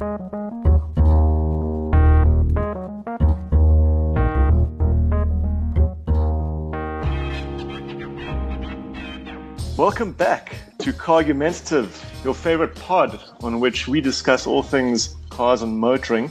[0.00, 0.22] Welcome
[10.12, 16.30] back to Cargumentative, your favorite pod on which we discuss all things cars and motoring.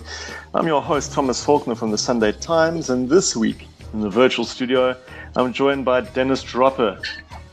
[0.55, 4.45] I'm your host, Thomas Falkiner from the Sunday Times, and this week in the virtual
[4.45, 4.97] studio,
[5.35, 7.05] I'm joined by Dennis Droppa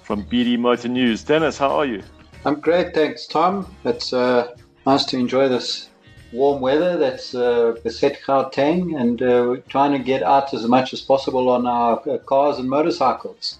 [0.02, 1.22] from BD Motor News.
[1.22, 2.02] Dennis, how are you?
[2.46, 3.76] I'm great, thanks, Tom.
[3.84, 4.54] It's uh,
[4.86, 5.90] nice to enjoy this
[6.36, 10.92] warm weather that's uh, beset Gauteng, and uh, we're trying to get out as much
[10.92, 13.58] as possible on our uh, cars and motorcycles.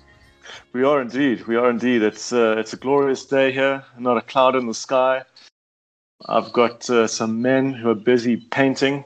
[0.72, 1.46] We are indeed.
[1.46, 2.02] We are indeed.
[2.02, 3.84] It's uh, it's a glorious day here.
[3.98, 5.24] Not a cloud in the sky.
[6.26, 9.04] I've got uh, some men who are busy painting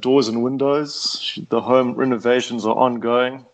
[0.00, 1.38] doors and windows.
[1.50, 3.44] The home renovations are ongoing.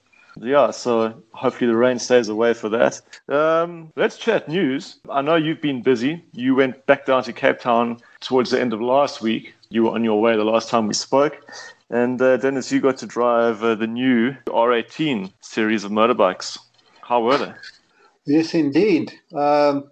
[0.40, 3.00] Yeah, so hopefully the rain stays away for that.
[3.28, 4.98] Um, let's chat news.
[5.08, 6.24] I know you've been busy.
[6.32, 9.54] You went back down to Cape Town towards the end of last week.
[9.68, 11.48] You were on your way the last time we spoke.
[11.90, 16.58] And uh, Dennis, you got to drive uh, the new R18 series of motorbikes.
[17.02, 17.52] How were they?
[18.26, 19.12] Yes, indeed.
[19.34, 19.90] Um,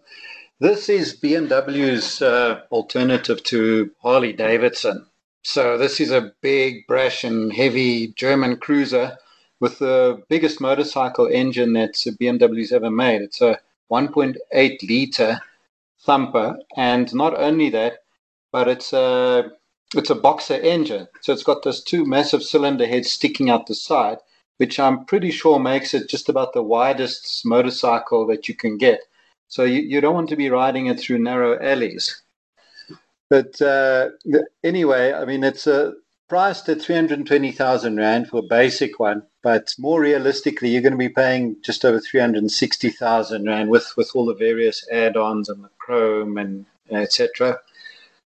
[0.58, 5.06] this is BMW's uh, alternative to Harley Davidson.
[5.44, 9.18] So this is a big, brash, and heavy German cruiser
[9.62, 13.22] with the biggest motorcycle engine that BMW's ever made.
[13.22, 13.60] It's a
[13.92, 15.40] 1.8 liter
[16.04, 17.98] thumper, and not only that,
[18.50, 19.52] but it's a
[19.94, 21.06] it's a boxer engine.
[21.20, 24.18] So it's got those two massive cylinder heads sticking out the side,
[24.56, 29.02] which I'm pretty sure makes it just about the widest motorcycle that you can get.
[29.46, 32.20] So you, you don't want to be riding it through narrow alleys.
[33.30, 34.08] But uh,
[34.64, 35.92] anyway, I mean, it's a
[36.32, 41.10] priced at 320,000 Rand for a basic one, but more realistically, you're going to be
[41.10, 46.38] paying just over 360,000 Rand with, with all the various add ons and the chrome
[46.38, 47.58] and etc.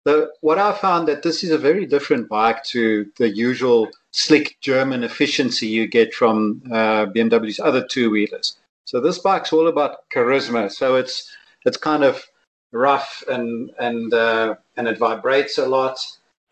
[0.03, 4.57] The, what I found that this is a very different bike to the usual slick
[4.61, 8.55] German efficiency you get from uh, BMW's other two wheelers.
[8.83, 10.71] So this bike's all about charisma.
[10.71, 11.35] So it's
[11.65, 12.23] it's kind of
[12.71, 15.97] rough and and uh, and it vibrates a lot.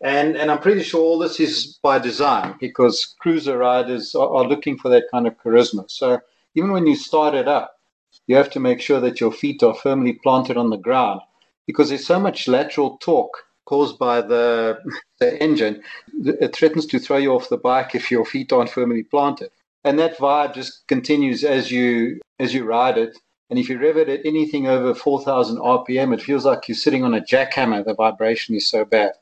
[0.00, 4.48] And and I'm pretty sure all this is by design because cruiser riders are, are
[4.48, 5.90] looking for that kind of charisma.
[5.90, 6.20] So
[6.54, 7.78] even when you start it up,
[8.26, 11.20] you have to make sure that your feet are firmly planted on the ground
[11.66, 14.78] because there's so much lateral torque caused by the,
[15.20, 15.82] the engine,
[16.24, 19.50] it threatens to throw you off the bike if your feet aren't firmly planted.
[19.84, 23.18] And that vibe just continues as you as you ride it.
[23.50, 27.04] And if you rev it at anything over 4,000 RPM, it feels like you're sitting
[27.04, 27.84] on a jackhammer.
[27.84, 29.12] The vibration is so bad.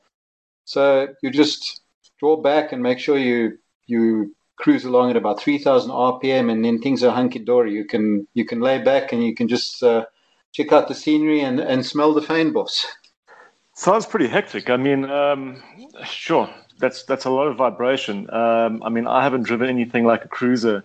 [0.65, 1.81] So you just
[2.19, 6.79] draw back and make sure you you cruise along at about 3,000 RPM, and then
[6.79, 7.73] things are hunky dory.
[7.73, 10.05] You can you can lay back and you can just uh,
[10.53, 12.85] check out the scenery and, and smell the fynbos.
[13.73, 14.69] Sounds pretty hectic.
[14.69, 15.61] I mean, um,
[16.05, 16.49] sure,
[16.79, 18.29] that's that's a lot of vibration.
[18.31, 20.83] Um, I mean, I haven't driven anything like a cruiser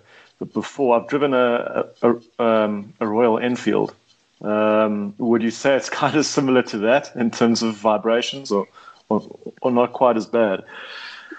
[0.52, 0.98] before.
[0.98, 3.94] I've driven a a, a, um, a Royal Enfield.
[4.40, 8.66] Um, would you say it's kind of similar to that in terms of vibrations, or
[9.08, 9.22] or,
[9.62, 10.64] or not quite as bad?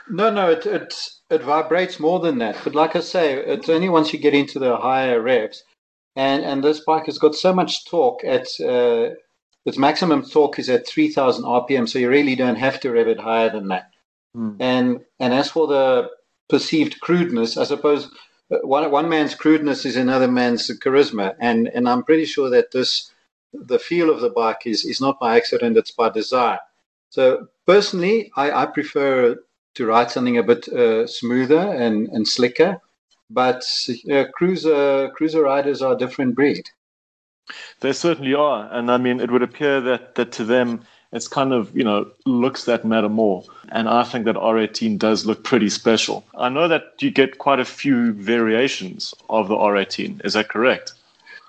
[0.09, 0.93] No, no, it, it
[1.29, 2.57] it vibrates more than that.
[2.63, 5.63] But like I say, it's only once you get into the higher revs,
[6.15, 9.15] and and this bike has got so much torque at uh,
[9.65, 13.19] its maximum torque is at 3000 rpm so you really don't have to rev it
[13.19, 13.91] higher than that
[14.35, 14.55] mm.
[14.59, 16.09] and and as for the
[16.49, 18.09] perceived crudeness i suppose
[18.51, 22.71] uh, one one man's crudeness is another man's charisma and and i'm pretty sure that
[22.71, 23.11] this
[23.53, 26.59] the feel of the bike is is not by accident it's by design
[27.09, 29.35] so personally i i prefer
[29.75, 32.79] to ride something a bit uh, smoother and and slicker
[33.29, 33.63] but
[34.11, 36.69] uh, cruiser cruiser riders are a different breed
[37.79, 40.81] they certainly are, and I mean, it would appear that that to them
[41.11, 45.25] it's kind of you know looks that matter more, and I think that R18 does
[45.25, 46.23] look pretty special.
[46.37, 50.23] I know that you get quite a few variations of the R18.
[50.23, 50.93] Is that correct?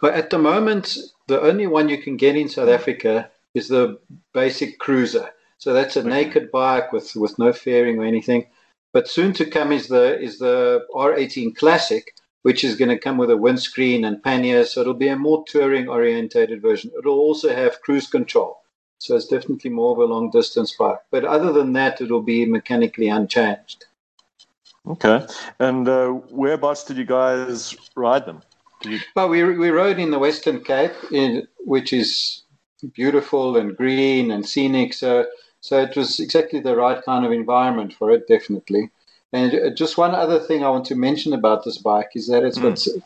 [0.01, 0.97] But at the moment,
[1.27, 3.99] the only one you can get in South Africa is the
[4.33, 5.31] basic cruiser.
[5.61, 6.09] So that's a okay.
[6.09, 8.47] naked bike with with no fairing or anything.
[8.93, 13.19] But soon to come is the is the R18 Classic, which is going to come
[13.19, 14.65] with a windscreen and pannier.
[14.65, 16.91] So it'll be a more touring orientated version.
[16.99, 18.57] It'll also have cruise control.
[18.99, 20.99] So it's definitely more of a long distance bike.
[21.11, 23.87] But other than that, it'll be mechanically unchanged.
[24.87, 25.27] Okay.
[25.59, 28.43] And uh, whereabouts did you guys ride them?
[28.85, 28.99] You...
[29.15, 32.43] Well, we, we rode in the Western Cape, in, which is
[32.95, 34.95] beautiful and green and scenic.
[34.95, 35.27] So,
[35.61, 38.91] so it was exactly the right kind of environment for it, definitely.
[39.33, 42.43] And uh, just one other thing I want to mention about this bike is that
[42.43, 42.63] it's mm.
[42.63, 43.05] got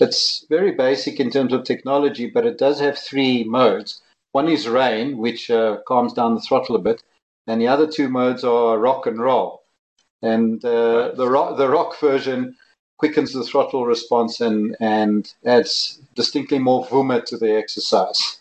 [0.00, 4.00] it's very basic in terms of technology, but it does have three modes.
[4.32, 7.02] One is rain, which uh, calms down the throttle a bit.
[7.46, 9.62] and the other two modes are rock and roll.
[10.22, 12.56] And uh, the rock the rock version
[12.98, 18.38] quickens the throttle response and and adds distinctly more vuma to the exercise.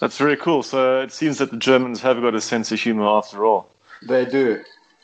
[0.00, 0.62] That's very cool.
[0.62, 3.70] So it seems that the Germans have got a sense of humor after all.
[4.02, 4.62] They do.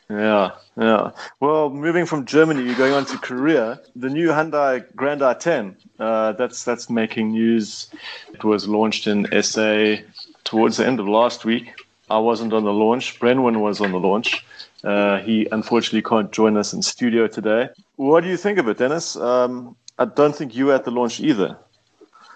[0.09, 1.11] Yeah, yeah.
[1.39, 3.79] Well, moving from Germany, you're going on to Korea.
[3.95, 7.87] The new Hyundai Grand i10, uh, that's that's making news.
[8.33, 10.03] It was launched in SA
[10.43, 11.73] towards the end of last week.
[12.09, 13.19] I wasn't on the launch.
[13.21, 14.45] Brenwin was on the launch.
[14.83, 17.69] Uh, he unfortunately can't join us in studio today.
[17.95, 19.15] What do you think of it, Dennis?
[19.15, 21.57] Um, I don't think you were at the launch either.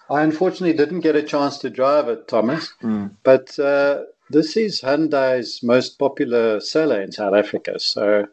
[0.10, 2.74] I unfortunately didn't get a chance to drive it, Thomas.
[2.82, 3.16] Mm.
[3.24, 8.26] But uh, this is Hyundai's most popular seller in South Africa, so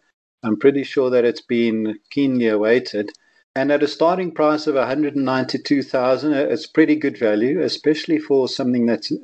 [0.43, 3.11] I'm pretty sure that it's been keenly awaited.
[3.55, 9.13] And at a starting price of 192,000, it's pretty good value, especially for something that's
[9.13, 9.17] uh,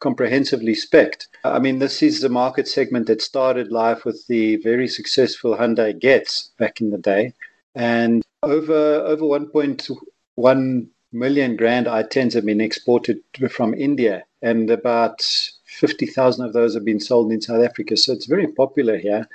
[0.00, 1.26] comprehensively spec'd.
[1.44, 5.98] I mean, this is the market segment that started life with the very successful Hyundai
[5.98, 7.34] Getz back in the day,
[7.74, 13.20] and over over 1.1 million grand i10s have been exported
[13.50, 15.22] from India, and about
[15.64, 17.96] 50,000 of those have been sold in South Africa.
[17.96, 19.28] So it's very popular here.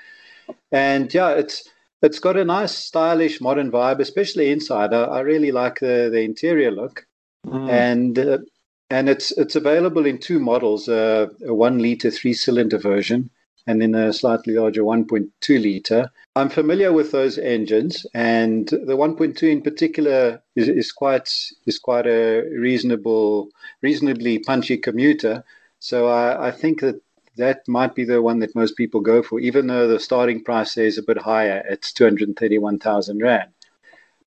[0.72, 1.68] And yeah, it's
[2.02, 4.94] it's got a nice, stylish, modern vibe, especially inside.
[4.94, 7.06] I, I really like the, the interior look.
[7.46, 7.70] Mm.
[7.70, 8.38] And uh,
[8.90, 13.30] and it's it's available in two models: uh, a one liter three cylinder version,
[13.68, 15.30] and then a slightly larger 1.2
[15.62, 16.10] liter.
[16.36, 21.30] I'm familiar with those engines, and the 1.2 in particular is, is quite
[21.66, 23.50] is quite a reasonable,
[23.82, 25.44] reasonably punchy commuter.
[25.80, 27.02] So I, I think that
[27.38, 30.78] that might be the one that most people go for, even though the starting price
[30.78, 31.64] is a bit higher.
[31.70, 33.52] It's 231,000 Rand.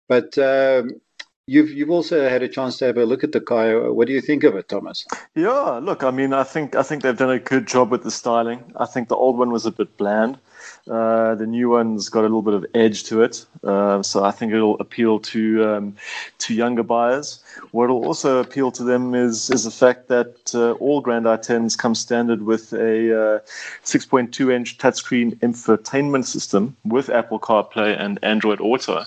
[0.08, 1.00] But um,
[1.46, 3.92] You've you've also had a chance to have a look at the car.
[3.92, 5.04] What do you think of it, Thomas?
[5.34, 8.10] Yeah, look, I mean, I think I think they've done a good job with the
[8.10, 8.72] styling.
[8.76, 10.38] I think the old one was a bit bland.
[10.90, 14.30] Uh, the new one's got a little bit of edge to it, uh, so I
[14.30, 15.96] think it'll appeal to um,
[16.38, 17.42] to younger buyers.
[17.72, 21.76] What will also appeal to them is is the fact that uh, all Grand i10s
[21.76, 23.38] come standard with a uh,
[23.84, 29.04] 6.2 inch touchscreen infotainment system with Apple CarPlay and Android Auto.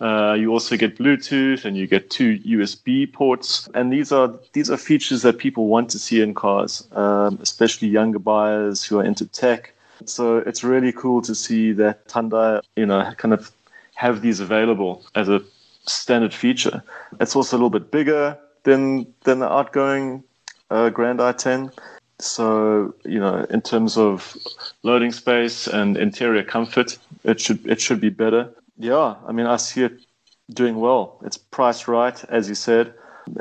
[0.00, 4.70] Uh, you also get Bluetooth and you get two USB ports, and these are these
[4.70, 9.04] are features that people want to see in cars, um, especially younger buyers who are
[9.04, 9.74] into tech.
[10.06, 13.52] So it's really cool to see that Hyundai, you know, kind of
[13.94, 15.42] have these available as a
[15.86, 16.82] standard feature.
[17.20, 20.24] It's also a little bit bigger than than the outgoing
[20.70, 21.72] uh, Grand i10.
[22.18, 24.36] So you know, in terms of
[24.82, 28.50] loading space and interior comfort, it should it should be better.
[28.80, 30.00] Yeah, I mean, I see it
[30.48, 31.20] doing well.
[31.22, 32.94] It's priced right, as you said,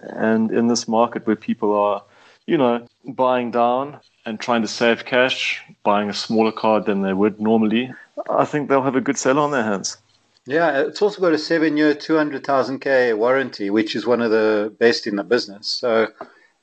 [0.03, 2.03] and in this market where people are,
[2.45, 7.13] you know, buying down and trying to save cash, buying a smaller car than they
[7.13, 7.89] would normally,
[8.29, 9.97] I think they'll have a good sell on their hands.
[10.45, 14.31] Yeah, it's also got a seven-year, two hundred thousand k warranty, which is one of
[14.31, 15.67] the best in the business.
[15.67, 16.07] So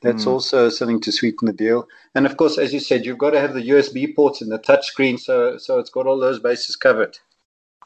[0.02, 0.32] that's mm.
[0.32, 1.88] also something to sweeten the deal.
[2.14, 4.58] And of course, as you said, you've got to have the USB ports and the
[4.58, 7.19] touchscreen, so so it's got all those bases covered.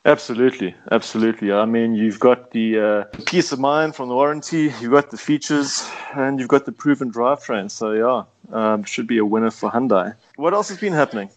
[0.07, 1.53] Absolutely, absolutely.
[1.53, 5.19] I mean, you've got the uh, peace of mind from the warranty, you've got the
[5.19, 7.71] features, and you've got the proven drivetrain.
[7.71, 10.15] So yeah, um, should be a winner for Hyundai.
[10.37, 11.29] What else has been happening?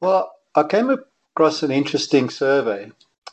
[0.00, 2.90] Well, I came across an interesting survey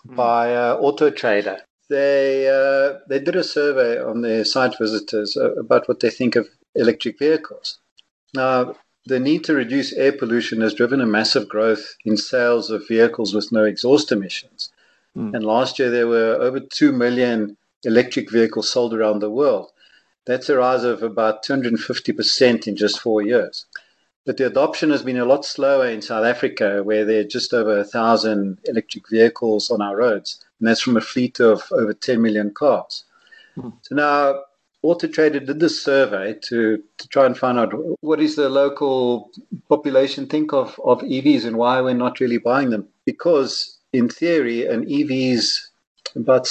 [0.07, 0.15] mm.
[0.15, 1.61] by uh, Auto Trader.
[1.89, 6.35] They uh, they did a survey on their site visitors uh, about what they think
[6.35, 7.79] of electric vehicles.
[8.35, 8.75] Now,
[9.07, 13.33] the need to reduce air pollution has driven a massive growth in sales of vehicles
[13.33, 14.69] with no exhaust emissions.
[15.15, 15.33] Mm.
[15.33, 19.71] And last year there were over 2 million electric vehicles sold around the world.
[20.25, 23.65] That's a rise of about 250% in just four years.
[24.25, 27.53] But the adoption has been a lot slower in South Africa, where there are just
[27.53, 31.93] over a thousand electric vehicles on our roads, and that's from a fleet of over
[31.93, 33.05] 10 million cars.
[33.57, 33.71] Mm.
[33.83, 34.41] So now
[34.85, 39.31] Autotrader did this survey to, to try and find out what is the local
[39.69, 42.87] population think of, of EVs and why we're not really buying them.
[43.03, 45.69] Because in theory, an EV is
[46.15, 46.47] about,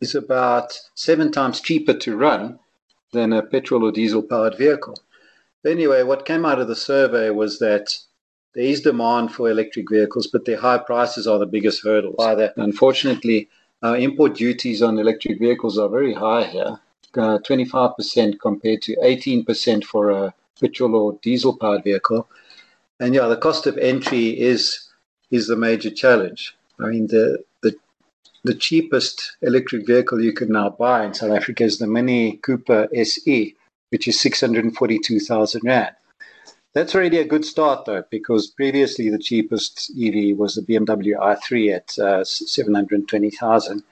[0.00, 2.58] is about seven times cheaper to run
[3.12, 4.96] than a petrol or diesel powered vehicle.
[5.66, 7.98] Anyway, what came out of the survey was that
[8.54, 12.14] there is demand for electric vehicles, but their high prices are the biggest hurdle.
[12.16, 13.48] By that, unfortunately,
[13.82, 16.80] import duties on electric vehicles are very high here
[17.16, 22.28] uh, 25% compared to 18% for a petrol or diesel powered vehicle.
[22.98, 24.86] And yeah, the cost of entry is
[25.30, 26.56] is the major challenge.
[26.78, 27.74] I mean, the the
[28.44, 32.88] the cheapest electric vehicle you can now buy in South Africa is the Mini Cooper
[32.94, 33.56] SE,
[33.90, 35.94] which is 642,000 Rand.
[36.72, 41.74] That's already a good start, though, because previously the cheapest EV was the BMW i3
[41.74, 43.82] at uh, 720,000.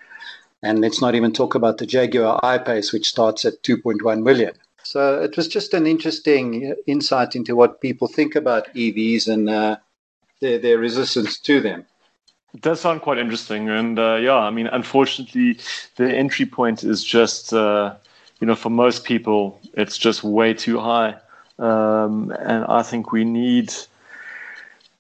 [0.63, 4.53] And let's not even talk about the Jaguar I-Pace, which starts at 2.1 million.
[4.83, 9.77] So it was just an interesting insight into what people think about EVs and uh,
[10.41, 11.85] their, their resistance to them.
[12.55, 13.69] It does sound quite interesting.
[13.69, 15.59] And uh, yeah, I mean, unfortunately,
[15.97, 17.95] the entry point is just, uh,
[18.41, 21.17] you know, for most people, it's just way too high.
[21.59, 23.75] Um, and I think we need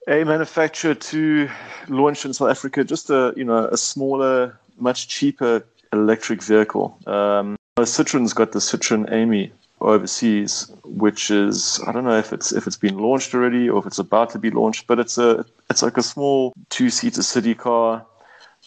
[0.07, 1.49] a manufacturer to
[1.89, 6.99] launch in South Africa just a, you know, a smaller, much cheaper electric vehicle.
[7.07, 12.67] Um, Citroen's got the Citroen Ami overseas, which is I don't know if it's if
[12.67, 15.83] it's been launched already or if it's about to be launched, but it's a it's
[15.83, 18.05] like a small two-seater city car.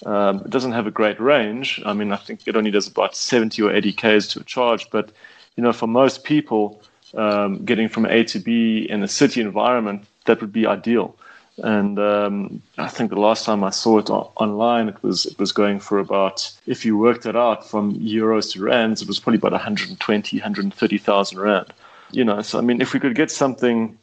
[0.06, 1.82] Um, it doesn't have a great range.
[1.86, 4.90] I mean, I think it only does about 70 or 80 k's to a charge,
[4.90, 5.12] but
[5.56, 6.82] you know, for most people,
[7.14, 11.16] um, getting from A to B in a city environment, that would be ideal.
[11.64, 15.38] And um, I think the last time I saw it o- online, it was it
[15.38, 19.20] was going for about, if you worked it out from euros to rands, it was
[19.20, 21.74] probably about 120, 130,000 rand.
[22.12, 23.98] You know, so I mean, if we could get something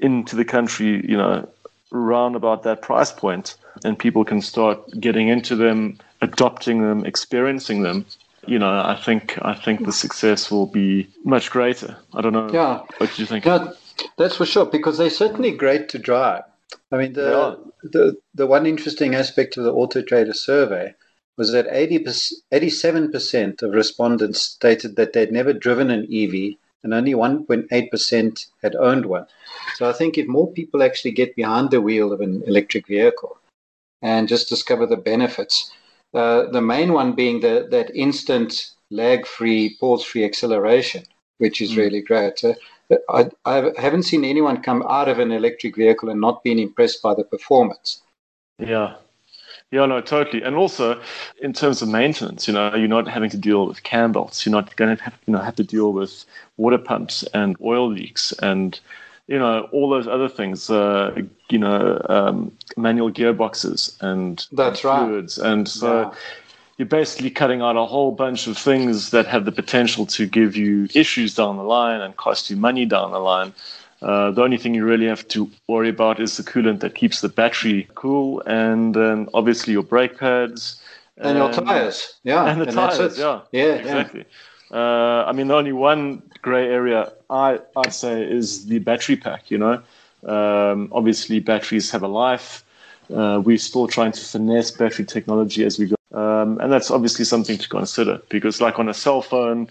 [0.00, 1.48] into the country, you know,
[1.92, 7.82] around about that price point, and people can start getting into them, adopting them, experiencing
[7.82, 8.04] them,
[8.46, 11.96] you know, I think I think the success will be much greater.
[12.12, 12.50] I don't know.
[12.52, 12.80] Yeah.
[12.98, 13.44] What do you think?
[13.44, 13.72] Yeah,
[14.18, 16.42] that's for sure, because they're certainly great to drive.
[16.90, 20.94] I mean, the, the, the one interesting aspect of the Auto Trader survey
[21.36, 22.04] was that 80
[22.52, 29.06] 87% of respondents stated that they'd never driven an EV and only 1.8% had owned
[29.06, 29.26] one.
[29.76, 33.38] So I think if more people actually get behind the wheel of an electric vehicle
[34.02, 35.70] and just discover the benefits,
[36.12, 41.04] uh, the main one being the, that instant lag-free, pause-free acceleration,
[41.38, 41.78] which is mm.
[41.78, 42.44] really great.
[42.44, 42.54] Uh,
[43.08, 47.02] I, I haven't seen anyone come out of an electric vehicle and not been impressed
[47.02, 48.02] by the performance.
[48.58, 48.94] Yeah.
[49.70, 50.42] Yeah, no, totally.
[50.42, 51.00] And also,
[51.40, 54.44] in terms of maintenance, you know, you're not having to deal with cam belts.
[54.44, 56.26] You're not going to have, you know, have to deal with
[56.58, 58.78] water pumps and oil leaks and,
[59.28, 60.68] you know, all those other things.
[60.68, 65.38] Uh, you know, um, manual gearboxes and, That's and fluids.
[65.38, 65.52] Right.
[65.52, 66.14] And so, yeah
[66.82, 70.56] you're basically cutting out a whole bunch of things that have the potential to give
[70.56, 73.54] you issues down the line and cost you money down the line.
[74.02, 77.20] Uh, the only thing you really have to worry about is the coolant that keeps
[77.20, 80.82] the battery cool, and then obviously your brake pads
[81.18, 82.14] and, and your tires.
[82.24, 83.16] Yeah, and the and tires.
[83.16, 84.24] Yeah, yeah, exactly.
[84.72, 84.76] Yeah.
[84.76, 89.52] Uh, I mean, the only one grey area I I'd say is the battery pack.
[89.52, 89.82] You know,
[90.26, 92.64] um, obviously batteries have a life.
[93.12, 97.24] Uh, we're still trying to finesse battery technology as we go um, and that's obviously
[97.24, 99.68] something to consider because, like on a cell phone,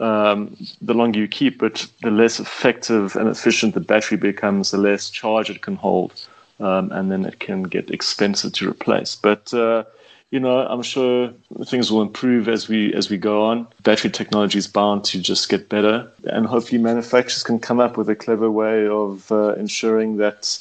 [0.00, 4.78] um, the longer you keep it, the less effective and efficient the battery becomes, the
[4.78, 6.26] less charge it can hold,
[6.60, 9.14] um, and then it can get expensive to replace.
[9.14, 9.84] But uh,
[10.30, 11.30] you know, I'm sure
[11.66, 13.66] things will improve as we as we go on.
[13.82, 18.08] Battery technology is bound to just get better, and hopefully, manufacturers can come up with
[18.08, 20.58] a clever way of uh, ensuring that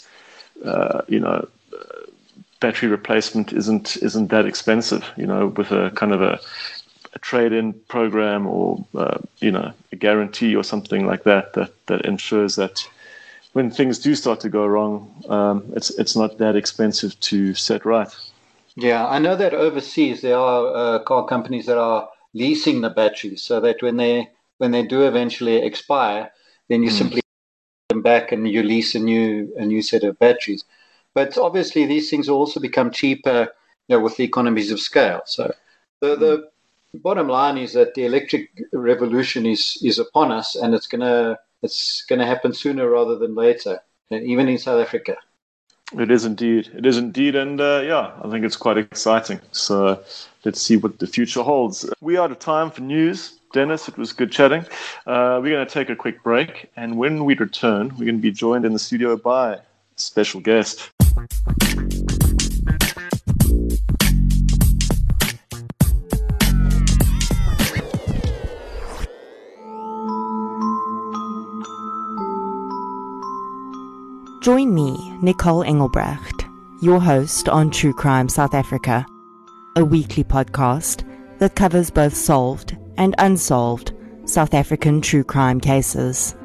[0.65, 1.47] uh, you know
[2.61, 5.03] battery replacement isn't isn't that expensive.
[5.17, 6.39] You know, with a kind of a,
[7.13, 12.05] a trade-in program or uh, you know a guarantee or something like that that that
[12.05, 12.87] ensures that
[13.53, 17.85] when things do start to go wrong, um, it's it's not that expensive to set
[17.85, 18.15] right.
[18.77, 23.43] Yeah, I know that overseas there are uh, car companies that are leasing the batteries
[23.43, 26.31] so that when they when they do eventually expire,
[26.69, 26.97] then you mm.
[26.97, 27.21] simply
[27.89, 30.63] them back and you lease a new a new set of batteries.
[31.13, 33.49] But obviously, these things will also become cheaper
[33.87, 35.21] you know, with the economies of scale.
[35.25, 35.53] So
[35.99, 36.49] the, the
[36.99, 42.05] bottom line is that the electric revolution is, is upon us, and it's gonna it's
[42.07, 45.17] gonna happen sooner rather than later, even in South Africa.
[45.97, 46.71] It is indeed.
[46.73, 49.41] It is indeed, and uh, yeah, I think it's quite exciting.
[49.51, 50.01] So
[50.45, 51.85] let's see what the future holds.
[51.99, 53.39] We are out of time for news.
[53.51, 54.61] Dennis, it was good chatting.
[55.05, 58.21] Uh, we're going to take a quick break, and when we return, we're going to
[58.21, 59.59] be joined in the studio by
[60.01, 60.91] special guest.
[74.41, 76.45] Join me, Nicole Engelbrecht,
[76.81, 79.05] your host on True Crime South Africa,
[79.75, 83.93] a weekly podcast that covers both solved and unsolved
[84.25, 86.35] South African true crime cases.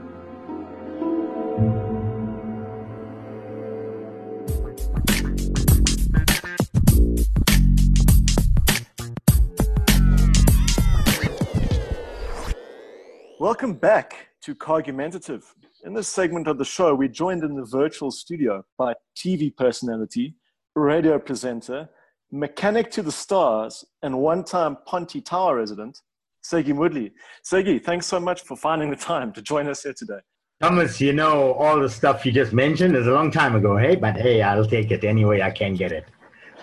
[13.46, 15.44] Welcome back to Cargumentative.
[15.84, 20.34] In this segment of the show, we're joined in the virtual studio by TV personality,
[20.74, 21.88] radio presenter,
[22.32, 26.02] mechanic to the stars, and one time Ponte Tower resident,
[26.44, 27.12] Segi Woodley.
[27.48, 30.18] Segi, thanks so much for finding the time to join us here today.
[30.60, 33.94] Thomas, you know, all the stuff you just mentioned is a long time ago, hey?
[33.94, 35.40] But hey, I'll take it anyway.
[35.40, 36.06] I can get it.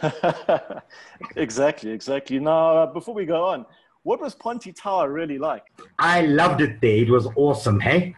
[1.37, 2.39] exactly, exactly.
[2.39, 3.65] Now, uh, before we go on,
[4.03, 5.63] what was Ponte Tower really like?
[5.99, 6.97] I loved it there.
[6.97, 8.15] It was awesome, hey?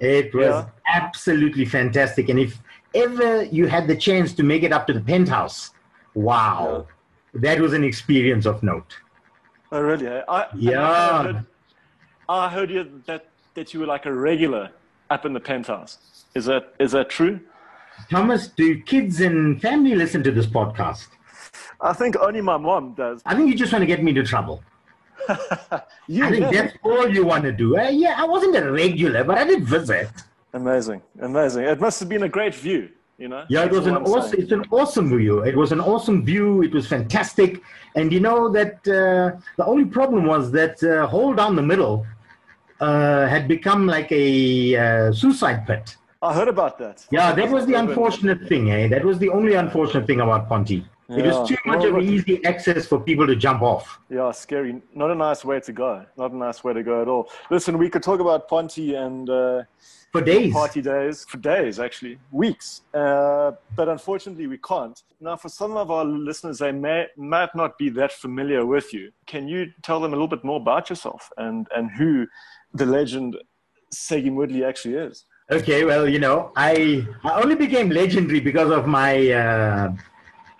[0.00, 0.66] It was Yeah.
[0.88, 2.28] absolutely fantastic.
[2.28, 2.60] And if
[2.94, 5.72] ever you had the chance to make it up to the penthouse,
[6.14, 6.86] wow,
[7.34, 8.96] that was an experience of note.
[9.72, 10.06] Oh, really?
[10.06, 10.22] eh?
[10.28, 10.90] I, Yeah.
[10.90, 11.46] I heard,
[12.28, 14.70] I heard you that, that you were like a regular
[15.10, 15.98] up in the penthouse.
[16.34, 17.40] Is that is that true?
[18.10, 21.06] Thomas, do kids and family listen to this podcast?
[21.80, 23.22] I think only my mom does.
[23.24, 24.62] I think you just want to get me into trouble.
[26.06, 26.62] You I think yeah.
[26.62, 27.78] that's all you want to do.
[27.78, 30.08] Uh, yeah, I wasn't a regular, but I did visit.
[30.52, 31.64] amazing, amazing.
[31.64, 32.90] It must have been a great view.
[33.16, 33.44] You know.
[33.48, 34.18] Yeah, it was an I'm saying.
[34.18, 34.40] awesome.
[34.40, 35.44] It's an awesome view.
[35.44, 36.62] It was an awesome view.
[36.62, 37.62] It was fantastic,
[37.94, 42.06] and you know that uh, the only problem was that uh, hole down the middle
[42.80, 45.96] uh, had become like a uh, suicide pit.
[46.20, 47.06] I heard about that.
[47.10, 48.70] Yeah, that was the unfortunate thing.
[48.70, 48.88] Eh?
[48.88, 50.48] That was the only unfortunate thing about
[51.08, 51.20] Ponte.
[51.20, 53.98] It was too much of look- easy access for people to jump off.
[54.10, 54.80] Yeah, scary.
[54.94, 56.04] Not a nice way to go.
[56.16, 57.28] Not a nice way to go at all.
[57.50, 59.62] Listen, we could talk about Ponte and uh,
[60.12, 60.52] For days.
[60.52, 62.82] party days for days, actually, weeks.
[62.94, 65.02] Uh, but unfortunately, we can't.
[65.20, 69.12] Now, for some of our listeners, they may might not be that familiar with you.
[69.26, 72.26] Can you tell them a little bit more about yourself and and who
[72.72, 73.36] the legend
[73.92, 75.26] Segi Woodley actually is?
[75.50, 79.92] Okay, well, you know, I I only became legendary because of my uh,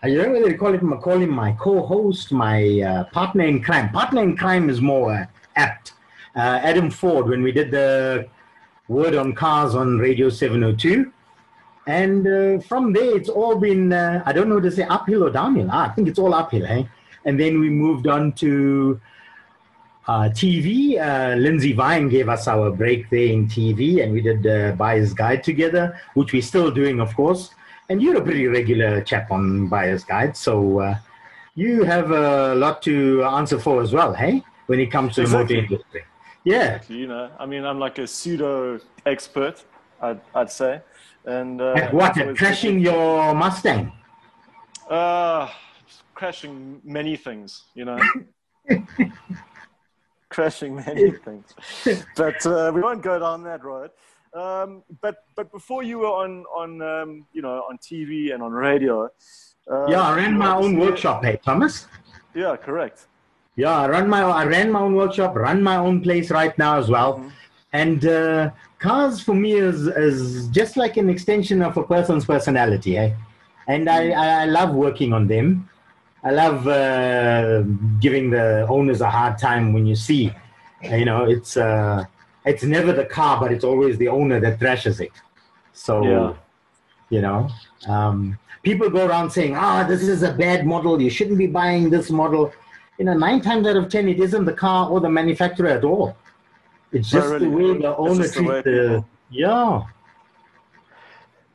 [0.04, 3.62] I don't know whether to call it call him my co-host, my uh, partner in
[3.62, 3.88] crime.
[3.88, 5.94] Partner in crime is more uh, apt.
[6.36, 8.28] Uh, Adam Ford when we did the
[8.88, 11.10] word on cars on Radio 702.
[11.86, 15.70] And uh, from there, it's all been, I don't know to say uphill or downhill.
[15.72, 16.82] Ah, I think it's all uphill, eh?
[17.24, 19.00] And then we moved on to
[20.06, 21.00] uh, TV.
[21.00, 25.14] Uh, Lindsay Vine gave us our break there in TV, and we did uh, Buyer's
[25.14, 27.54] Guide together, which we're still doing, of course.
[27.88, 30.96] And you're a pretty regular chap on Buyer's Guide, so uh,
[31.54, 34.42] you have a lot to answer for as well, hey?
[34.66, 35.56] When it comes to Exactly.
[35.56, 36.04] the motor industry.
[36.44, 36.80] Yeah.
[36.88, 39.64] You know, I mean, I'm like a pseudo expert,
[40.00, 40.80] I'd, I'd say.
[41.26, 42.14] And uh, what?
[42.36, 43.92] crashing your Mustang?
[44.88, 45.50] Uh,
[46.14, 47.98] crashing many things, you know.
[50.30, 51.54] crashing many things,
[52.16, 53.90] but uh, we won't go down that road.
[54.34, 58.52] Um, but but before you were on on um, you know on TV and on
[58.52, 59.08] radio.
[59.70, 61.86] Uh, Yeah, I ran my own workshop, hey, Thomas.
[62.34, 63.06] Yeah, correct.
[63.56, 66.76] Yeah, I run my I ran my own workshop, run my own place right now
[66.78, 67.14] as well.
[67.18, 67.28] Mm-hmm.
[67.72, 72.98] And uh, cars for me is is just like an extension of a person's personality,
[72.98, 73.12] eh?
[73.66, 74.16] And I, Mm.
[74.16, 75.68] I, I love working on them.
[76.22, 77.62] I love uh,
[78.00, 80.32] giving the owners a hard time when you see,
[80.82, 82.04] you know, it's uh,
[82.44, 85.12] it's never the car, but it's always the owner that thrashes it.
[85.72, 86.32] So, Yeah.
[87.10, 87.48] you know,
[87.88, 91.00] um, people go around saying, "Ah, this is a bad model.
[91.00, 92.52] You shouldn't be buying this model."
[92.98, 95.84] You know, nine times out of ten, it isn't the car or the manufacturer at
[95.84, 96.16] all.
[96.92, 97.44] It's Oh, just really?
[97.46, 99.04] the way the owner treats the.
[99.30, 99.82] Yeah.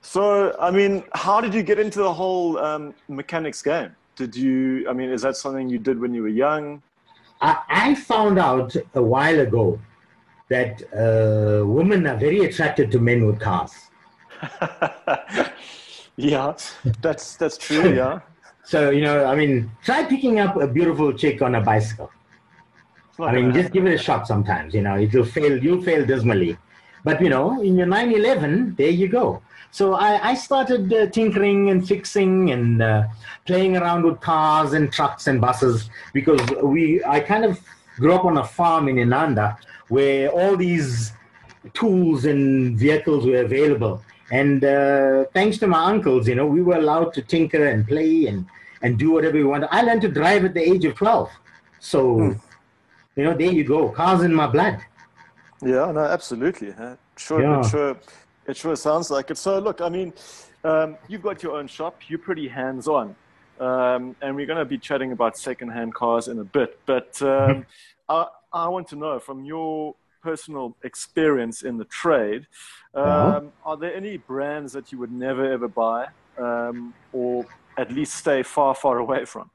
[0.02, 3.96] So, I mean, how did you get into the whole um, mechanics game?
[4.16, 4.86] Did you?
[4.90, 6.82] I mean, is that something you did when you were young?
[7.42, 9.80] I, I found out a while ago
[10.50, 13.72] that uh, women are very attracted to men with cars.
[16.18, 16.54] yeah,
[17.02, 17.94] that's that's true.
[17.96, 18.20] Yeah,
[18.64, 22.12] So, you know, I mean, try picking up a beautiful chick on a bicycle.
[23.20, 26.58] I mean, just give it a shot sometimes, you know, it'll fail, you'll fail dismally.
[27.04, 29.42] But, you know, in your 911, there you go.
[29.72, 33.04] So I, I started uh, tinkering and fixing and uh,
[33.46, 37.60] playing around with cars and trucks and buses because we, I kind of
[37.98, 39.58] grew up on a farm in Inanda
[39.90, 41.12] where all these
[41.74, 44.02] tools and vehicles were available.
[44.32, 48.28] And uh, thanks to my uncles, you know, we were allowed to tinker and play
[48.28, 48.46] and,
[48.84, 49.70] and do whatever we wanted.
[49.72, 51.30] I learned to drive at the age of 12.
[51.80, 52.36] So,
[53.16, 53.90] you know, there you go.
[53.90, 54.80] Cars in my blood.
[55.62, 56.72] Yeah, no, absolutely.
[56.72, 56.96] huh?
[57.18, 57.62] Sure, Yeah.
[57.68, 57.98] sure,
[58.48, 59.38] it sure sounds like it.
[59.38, 60.14] So, look, I mean,
[60.64, 61.96] um, you've got your own shop.
[62.08, 63.16] You're pretty hands-on,
[63.60, 66.80] um, and we're going to be chatting about second-hand cars in a bit.
[66.86, 67.66] But um,
[68.08, 72.48] I, I want to know from your personal experience in the trade,
[72.94, 76.08] um, are there any brands that you would never ever buy,
[76.38, 77.46] um, or
[77.78, 79.50] at least stay far, far away from?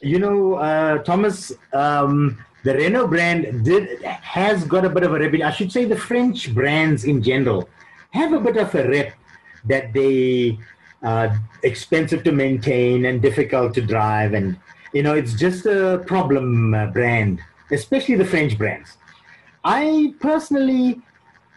[0.00, 5.18] You know, uh, Thomas, um, the Renault brand did has got a bit of a
[5.18, 5.46] reputation.
[5.46, 7.68] I should say the French brands in general
[8.10, 9.12] have a bit of a rep
[9.64, 10.58] that they
[11.02, 14.32] are expensive to maintain and difficult to drive.
[14.34, 14.58] And,
[14.92, 18.96] you know, it's just a problem uh, brand, especially the French brands.
[19.64, 21.00] I personally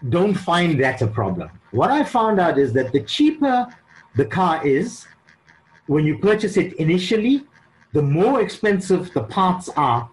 [0.09, 1.49] don't find that a problem.
[1.71, 3.67] What I found out is that the cheaper
[4.15, 5.07] the car is,
[5.87, 7.43] when you purchase it initially,
[7.93, 10.09] the more expensive the parts are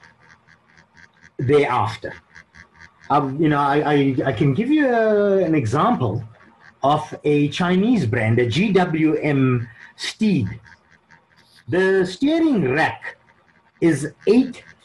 [1.38, 2.14] thereafter.
[3.08, 6.22] Um, you know, I, I, I, can give you a, an example
[6.82, 10.60] of a Chinese brand, a GWM Steed.
[11.68, 13.16] The steering rack
[13.80, 14.12] is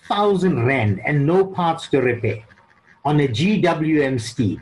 [0.10, 2.44] 8,000 Rand and no parts to repair
[3.04, 4.62] on a GWM Steed.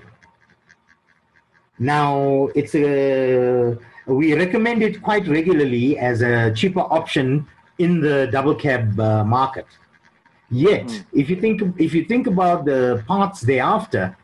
[1.80, 8.56] Now, it's a, we recommend it quite regularly as a cheaper option in the double
[8.56, 9.68] cab uh, market.
[10.50, 11.06] Yet, mm.
[11.14, 14.16] if you think if you think about the parts thereafter,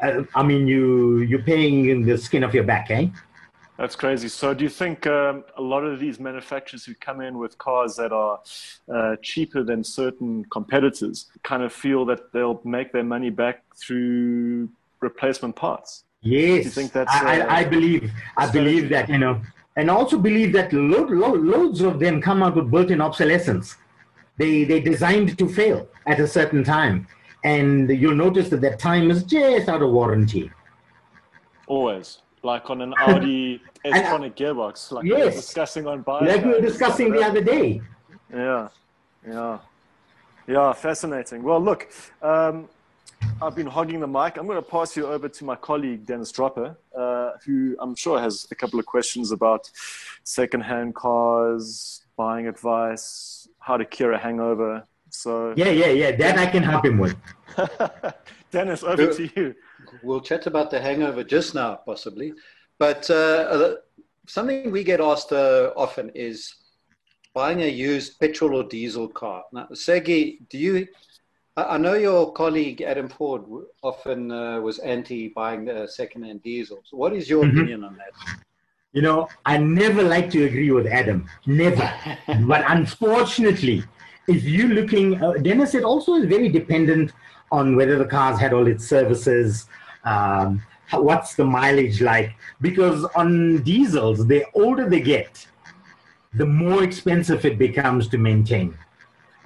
[0.00, 3.08] uh, I mean, you you're paying in the skin of your back, eh?
[3.78, 4.28] That's crazy.
[4.28, 7.96] So, do you think um, a lot of these manufacturers who come in with cars
[7.96, 8.40] that are
[8.92, 14.68] uh, cheaper than certain competitors kind of feel that they'll make their money back through
[15.00, 16.04] replacement parts?
[16.20, 19.40] Yes, do you think that's, I, uh, I, believe I believe that you know,
[19.76, 23.76] and also believe that lo- lo- loads of them come out with built-in obsolescence.
[24.38, 27.06] They they designed to fail at a certain time,
[27.42, 30.50] and you'll notice that that time is just out of warranty.
[31.66, 35.16] Always, like on an Audi S-tronic gearbox, like yes.
[35.16, 36.24] we were discussing on Bio.
[36.24, 37.80] Like we were discussing the other day.
[38.32, 38.68] Yeah,
[39.26, 39.58] yeah,
[40.46, 40.72] yeah.
[40.72, 41.42] Fascinating.
[41.42, 41.88] Well, look,
[42.22, 42.68] um,
[43.42, 44.36] I've been hogging the mic.
[44.36, 48.20] I'm going to pass you over to my colleague Dennis Droppa, uh, who I'm sure
[48.20, 49.70] has a couple of questions about
[50.22, 54.86] secondhand cars, buying advice, how to cure a hangover.
[55.10, 56.16] So yeah, yeah, yeah.
[56.16, 57.16] That I can help him with.
[58.50, 59.54] Dennis, over to you.
[60.02, 62.32] We'll chat about the hangover just now, possibly.
[62.78, 63.76] But uh,
[64.26, 66.54] something we get asked uh, often is
[67.34, 69.44] buying a used petrol or diesel car.
[69.52, 70.86] Now, Segi, do you?
[71.56, 73.42] I know your colleague Adam Ford
[73.82, 76.86] often uh, was anti buying the second-hand diesels.
[76.90, 77.58] What is your mm-hmm.
[77.58, 78.40] opinion on that?
[78.92, 81.92] You know, I never like to agree with Adam, never.
[82.46, 83.84] but unfortunately,
[84.26, 87.12] if you're looking, uh, Dennis, it also is very dependent
[87.52, 89.66] on whether the car's had all its services,
[90.04, 90.62] um,
[90.92, 92.34] what's the mileage like.
[92.60, 95.46] Because on diesels, the older they get,
[96.34, 98.76] the more expensive it becomes to maintain.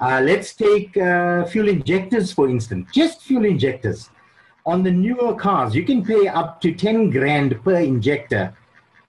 [0.01, 4.11] Uh, let's take uh, fuel injectors, for instance, just fuel injectors.
[4.64, 8.55] On the newer cars, you can pay up to 10 grand per injector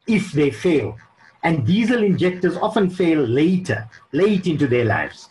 [0.08, 0.98] if they fail.
[1.44, 5.30] And diesel injectors often fail later, late into their lives.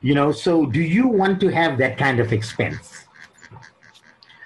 [0.00, 3.04] You know, so do you want to have that kind of expense?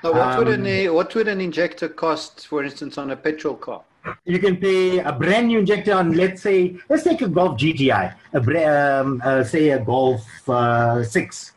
[0.05, 3.55] So what, um, would an, what would an injector cost, for instance, on a petrol
[3.55, 3.85] car?
[4.27, 8.14] You can pay a brand new injector on, let's say, let's take a Golf GTI,
[8.35, 11.53] a, um, uh, say a Golf uh, 6.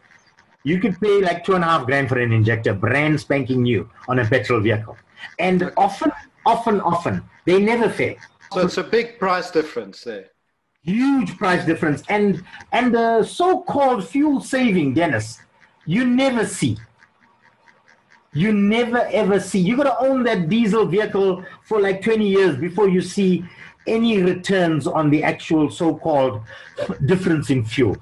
[0.64, 3.90] You could pay like two and a half grand for an injector, brand spanking new
[4.08, 4.96] on a petrol vehicle.
[5.40, 5.74] And okay.
[5.76, 6.14] often,
[6.46, 8.16] often, often, they never fail.
[8.54, 10.28] So it's a big price difference there.
[10.84, 12.02] Huge price difference.
[12.08, 15.42] And and the so-called fuel saving, Dennis,
[15.86, 16.78] you never see.
[18.34, 19.60] You never ever see.
[19.60, 23.44] You gotta own that diesel vehicle for like 20 years before you see
[23.88, 26.42] any returns on the actual so-called
[27.06, 27.96] difference in fuel.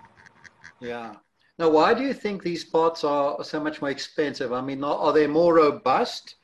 [0.80, 1.16] Yeah.
[1.58, 4.52] Now, why do you think these parts are so much more expensive?
[4.52, 6.36] I mean, are they more robust?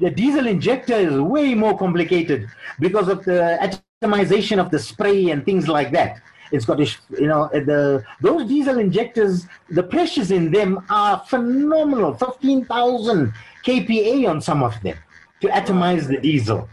[0.00, 2.48] the diesel injector is way more complicated
[2.78, 6.22] because of the atomization of the spray and things like that.
[6.52, 12.14] It's got, you know, the those diesel injectors, the pressures in them are phenomenal.
[12.14, 13.32] Fifteen thousand
[13.64, 14.96] kPa on some of them
[15.40, 16.68] to atomize the diesel,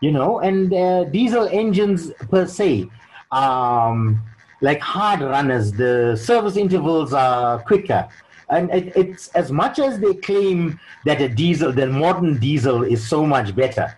[0.00, 2.88] you know, and uh, diesel engines per se,
[3.32, 4.22] um,
[4.60, 8.08] like hard runners, the service intervals are quicker
[8.48, 13.06] and it, it's as much as they claim that a diesel, the modern diesel is
[13.06, 13.96] so much better.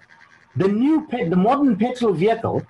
[0.56, 2.64] The new, the modern petrol vehicle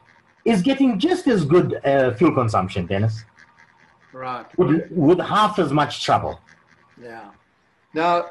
[0.49, 3.25] is getting just as good uh, fuel consumption, Dennis.
[4.13, 4.47] Right.
[4.59, 6.41] With, with half as much trouble.
[7.01, 7.31] Yeah.
[7.95, 8.31] Now,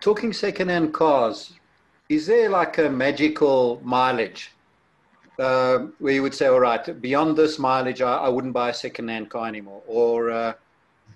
[0.00, 1.54] talking second-hand cars,
[2.08, 4.52] is there like a magical mileage
[5.38, 8.74] uh, where you would say, all right, beyond this mileage, I, I wouldn't buy a
[8.74, 10.52] second-hand car anymore, or uh,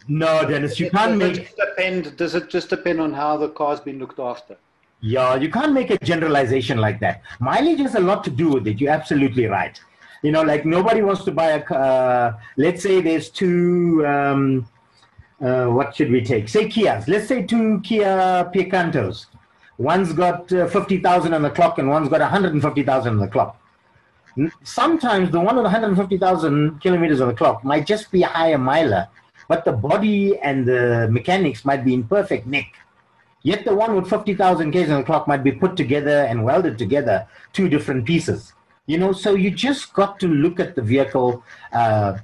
[0.09, 1.39] no, Dennis, you can't does make.
[1.39, 4.57] It depend, does it just depend on how the car's been looked after?
[5.03, 7.23] Yeah, you can't make a generalization like that.
[7.41, 8.81] Mileage has a lot to do with it.
[8.81, 9.79] You're absolutely right.
[10.23, 11.65] You know, like nobody wants to buy a.
[11.65, 14.07] Uh, let's say there's two.
[14.07, 14.69] Um,
[15.41, 16.49] uh, what should we take?
[16.49, 17.09] Say Kias.
[17.09, 19.27] Let's say two Kia Picantos.
[19.77, 23.59] One's got uh, 50,000 on the clock and one's got 150,000 on the clock.
[24.63, 29.09] Sometimes the one with 150,000 kilometers on the clock might just be a higher miler,
[29.49, 32.67] but the body and the mechanics might be in perfect nick.
[33.43, 36.79] Yet the one with 50,000 k's on the clock might be put together and welded
[36.79, 38.53] together, two different pieces.
[38.87, 41.43] You know, so you just got to look at the vehicle.
[41.73, 42.19] Uh,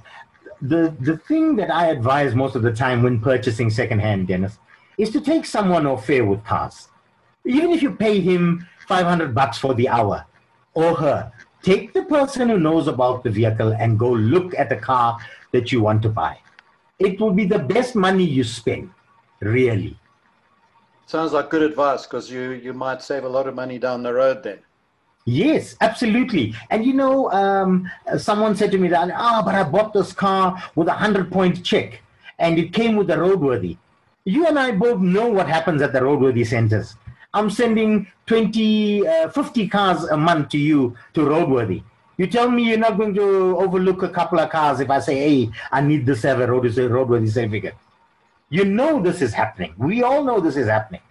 [0.60, 4.58] the the thing that I advise most of the time when purchasing secondhand, Dennis,
[4.96, 6.88] is to take someone off fair with cars.
[7.44, 10.26] Even if you pay him 500 bucks for the hour
[10.74, 14.76] or her, take the person who knows about the vehicle and go look at the
[14.76, 15.18] car
[15.52, 16.38] that you want to buy.
[16.98, 18.90] It will be the best money you spend,
[19.40, 19.96] really.
[21.08, 24.12] Sounds like good advice because you, you might save a lot of money down the
[24.12, 24.58] road then.
[25.24, 26.54] Yes, absolutely.
[26.68, 30.62] And you know, um, someone said to me that, ah, but I bought this car
[30.74, 32.02] with a hundred point check,
[32.38, 33.78] and it came with a roadworthy.
[34.24, 36.94] You and I both know what happens at the roadworthy centers.
[37.32, 41.82] I'm sending 20, uh, 50 cars a month to you to roadworthy.
[42.18, 45.16] You tell me you're not going to overlook a couple of cars if I say,
[45.16, 47.76] hey, I need this to have a roadworthy roadworthy certificate.
[48.50, 49.74] You know this is happening.
[49.76, 51.02] We all know this is happening.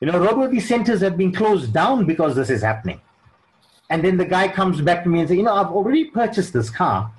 [0.00, 3.00] You know, roadworthy centers have been closed down because this is happening.
[3.90, 6.52] And then the guy comes back to me and says, you know, I've already purchased
[6.52, 7.10] this car,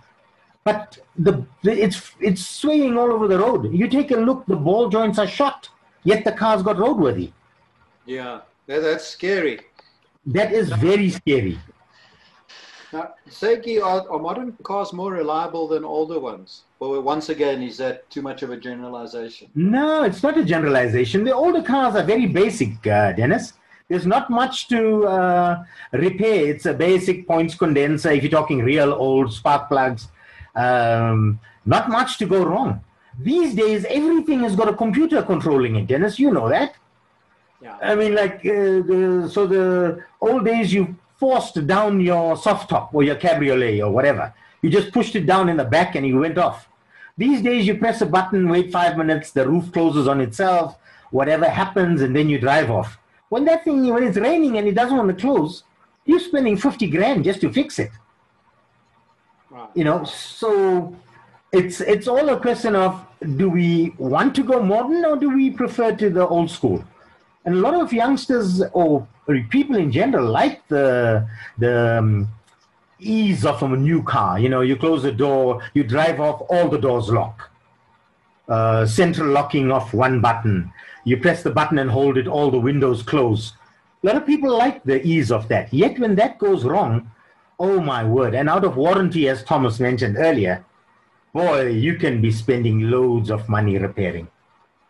[0.63, 3.73] but the, it's it's swaying all over the road.
[3.73, 5.69] You take a look, the ball joints are shot,
[6.03, 7.31] yet the car's got roadworthy.
[8.05, 9.59] Yeah, that, that's scary.
[10.27, 11.57] That is very scary.
[12.91, 16.63] Now, Seiki, are, are modern cars more reliable than older ones?
[16.79, 19.49] Well, once again, is that too much of a generalization?
[19.53, 21.23] No, it's not a generalization.
[21.23, 23.53] The older cars are very basic, uh, Dennis.
[23.89, 26.47] There's not much to uh, repair.
[26.47, 28.11] It's a basic points condenser.
[28.11, 30.07] If you're talking real old spark plugs,
[30.55, 32.81] um, not much to go wrong.
[33.19, 36.17] These days, everything has got a computer controlling it, Dennis.
[36.17, 36.75] You know that.
[37.61, 37.77] Yeah.
[37.81, 42.93] I mean, like, uh, the, so the old days you forced down your soft top
[42.93, 44.33] or your cabriolet or whatever.
[44.61, 46.69] You just pushed it down in the back and you went off.
[47.17, 50.77] These days you press a button, wait five minutes, the roof closes on itself,
[51.11, 52.97] whatever happens, and then you drive off.
[53.27, 55.63] When that thing, when it's raining and it doesn't want to close,
[56.05, 57.91] you're spending 50 grand just to fix it.
[59.49, 59.69] Right.
[59.75, 60.95] You know, so
[61.51, 63.05] it's it's all a question of
[63.35, 66.83] do we want to go modern or do we prefer to the old school?
[67.45, 69.07] And a lot of youngsters or
[69.49, 72.27] people in general like the the um,
[72.99, 74.39] ease of a new car.
[74.39, 77.49] You know, you close the door, you drive off, all the doors lock.
[78.47, 80.71] Uh, central locking off one button.
[81.05, 83.53] You press the button and hold it, all the windows close.
[84.03, 85.73] A lot of people like the ease of that.
[85.73, 87.11] Yet when that goes wrong,
[87.59, 90.65] oh my word, and out of warranty, as Thomas mentioned earlier,
[91.33, 94.27] boy, you can be spending loads of money repairing.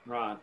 [0.06, 0.38] Right.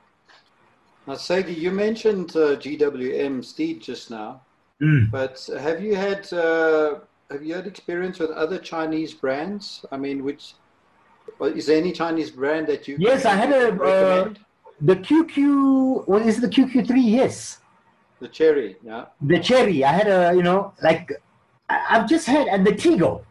[1.07, 4.43] Now, Seiki, you mentioned uh, GWM Steed just now,
[4.83, 5.11] Mm.
[5.11, 6.97] but have you had uh,
[7.31, 9.87] have you had experience with other Chinese brands?
[9.91, 10.53] I mean, which
[11.39, 14.35] or is there any Chinese brand that you Yes, I had a, uh?
[14.83, 16.91] The QQ, what is the QQ3?
[16.97, 17.61] Yes.
[18.21, 19.07] the Chery, yeah.
[19.23, 19.83] The Chery.
[19.85, 21.11] I had a, you know, like,
[21.71, 23.25] I've just had, and the Tiggo.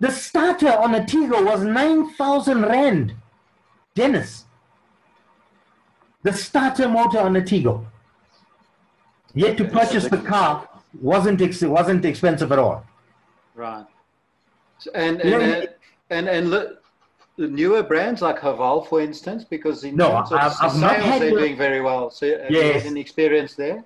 [0.00, 3.14] The starter on a Tiggo was 9,000 Rand.
[3.94, 4.44] Dennis.
[6.28, 7.86] The starter motor on a Tiggo.
[9.34, 10.68] Yet to purchase the- car
[11.00, 12.84] wasn't ex- wasn't expensive at all.
[13.54, 13.86] Right.
[14.78, 15.68] So- And You and know, and,
[16.10, 16.82] and, and look,
[17.38, 21.18] the newer brands like Haval, for instance, because in No, terms of I've- I've sales,
[21.20, 22.10] they're the- doing very well.
[22.10, 22.82] So have you Yes.
[22.82, 23.82] had any experience there?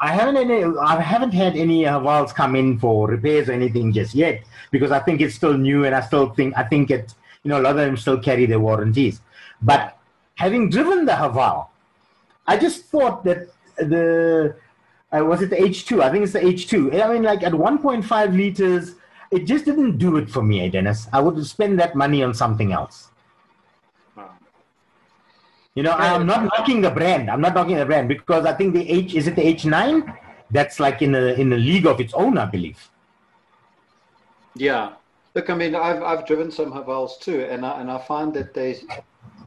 [0.00, 4.14] I haven't any, I haven't had any Havals come in for repairs or anything just
[4.14, 7.48] yet because I think it's still new and I still think I think it you
[7.50, 9.20] know a lot of them still carry their warranties.
[9.60, 9.96] But
[10.36, 11.66] having driven the Haval,
[12.46, 14.56] I just thought that the
[15.12, 16.02] uh, was it the H2?
[16.02, 17.02] I think it's the H2.
[17.02, 18.94] I mean, like at 1.5 liters,
[19.30, 21.08] it just didn't do it for me, Dennis.
[21.12, 23.10] I would spend that money on something else.
[25.74, 27.30] You know, I'm not knocking the brand.
[27.30, 30.16] I'm not knocking the brand because I think the H is it the H9?
[30.50, 32.90] That's like in a in a league of its own, I believe.
[34.56, 34.94] Yeah.
[35.36, 38.52] Look, I mean, I've I've driven some Havals too, and I, and I find that
[38.52, 38.80] they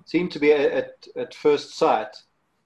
[0.06, 2.16] seem to be at at first sight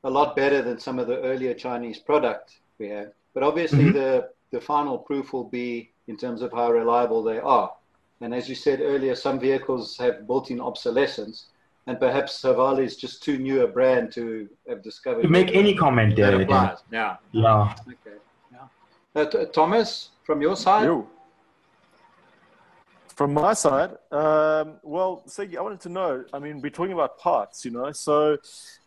[0.03, 3.11] a lot better than some of the earlier Chinese product we have.
[3.33, 3.93] But obviously, Mhm.
[3.93, 7.69] the the final proof will be in terms of how reliable they are.
[8.21, 11.47] And as you said earlier, some vehicles have built-in obsolescence,
[11.85, 15.23] and perhaps Haval is just too new a brand to have discovered.
[15.23, 16.77] To make any comment there, applies.
[16.89, 17.17] Yeah.
[17.33, 17.75] yeah.
[17.89, 18.17] Okay.
[18.53, 19.21] Yeah.
[19.21, 20.85] Uh, T- Thomas, from your side.
[20.85, 21.09] You.
[23.17, 26.23] From my side, um, well, Segi, I wanted to know.
[26.31, 27.91] I mean, we're talking about parts, you know.
[27.91, 28.37] So,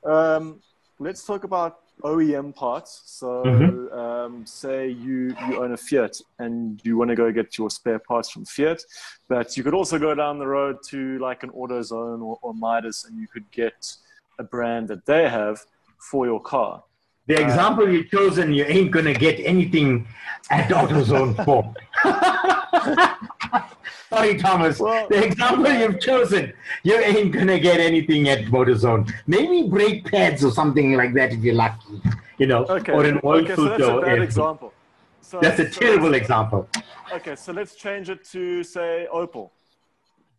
[0.04, 0.62] um,
[1.00, 3.02] let's talk about OEM parts.
[3.06, 3.92] So, Mhm.
[3.92, 7.98] um, say you you own a Fiat and you want to go get your spare
[7.98, 8.82] parts from Fiat,
[9.28, 13.04] but you could also go down the road to like an AutoZone or, or Midas,
[13.04, 13.96] and you could get
[14.38, 15.64] a brand that they have
[16.10, 16.84] for your car.
[17.30, 20.08] The uh, example you've chosen, you ain't gonna get anything
[20.50, 21.62] at AutoZone for.
[24.10, 24.80] Sorry, Thomas.
[24.80, 29.12] Well- the example you've chosen, you ain't gonna get anything at AutoZone.
[29.28, 32.02] Maybe brake pads or something like that if you're lucky,
[32.38, 33.98] you know, Okay, or an oil okay, so that's filter.
[33.98, 34.72] a bad example.
[35.20, 36.68] So, That's a so- terrible example.
[37.12, 39.50] Okay, so let's change it to say Opel.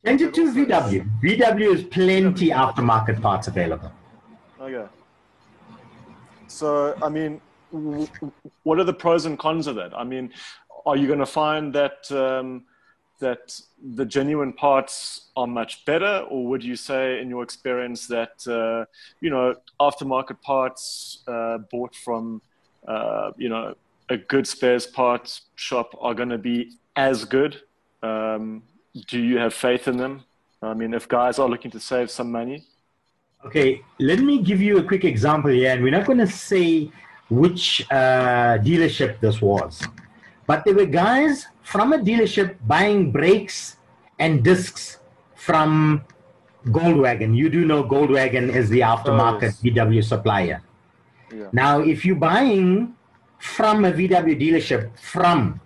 [0.06, 1.10] Change it to VW.
[1.23, 3.93] VW is plenty aftermarket parts available.
[4.60, 4.86] Okay.
[6.52, 7.42] So, I mean,
[8.64, 9.98] what are the pros and cons of that?
[9.98, 10.32] I mean,
[10.86, 12.66] are you going to find that um,
[13.20, 13.60] that
[13.96, 18.86] the genuine parts are much better, or would you say, in your experience, that uh,
[19.22, 22.42] you know aftermarket parts uh, bought from
[22.88, 23.74] uh, you know
[24.10, 27.62] a good spares parts shop are going to be as good?
[28.04, 28.64] Um,
[29.08, 30.26] do you have faith in them?
[30.62, 32.66] I mean, if guys are looking to save some money,
[33.45, 36.91] Okay, let me give you a quick example here, and we're not going to say
[37.30, 39.82] which uh, dealership this was,
[40.45, 43.77] but there were guys from a dealership buying brakes
[44.19, 44.99] and discs
[45.34, 46.04] from
[46.67, 47.36] Goldwagen.
[47.36, 49.62] You do know Goldwagen is the aftermarket yes.
[49.62, 50.62] VW supplier.
[51.34, 51.47] Yeah.
[51.51, 52.93] Now, if you're buying
[53.39, 55.60] from a VW dealership from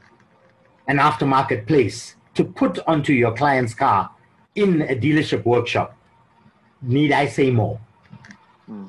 [0.88, 4.12] an aftermarket place to put onto your client's car
[4.56, 5.98] in a dealership workshop,
[6.86, 7.80] need I say more?
[8.66, 8.88] Hmm.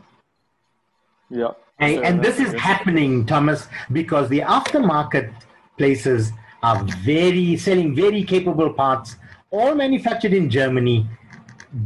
[1.30, 1.52] yeah.
[1.78, 5.32] And, Fair and this is happening, Thomas, because the aftermarket
[5.76, 6.32] places
[6.62, 9.16] are very selling very capable parts,
[9.50, 11.06] all manufactured in Germany.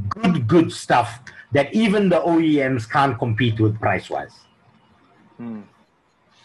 [0.08, 1.20] Good, good stuff
[1.52, 4.36] that even the OEMs can't compete with price wise.
[5.36, 5.62] Hmm.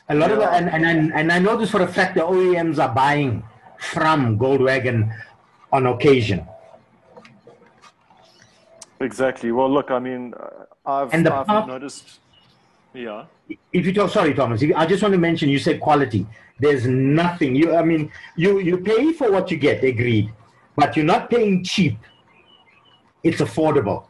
[0.10, 2.22] A lot of the, and, and, and, and I know this for a fact the
[2.22, 3.44] OEMs are buying
[3.80, 5.12] from Goldwagen
[5.72, 6.48] on occasion.
[9.02, 9.52] Exactly.
[9.52, 12.20] Well, look, I mean, uh, I've, And the I've noticed.
[12.94, 13.26] Yeah.
[13.74, 16.26] if you talk sorry thomas if, i just want to mention you said quality
[16.60, 20.32] there's nothing you i mean you you pay for what you get agreed
[20.78, 21.98] but you're not paying cheap
[23.22, 24.06] it's affordable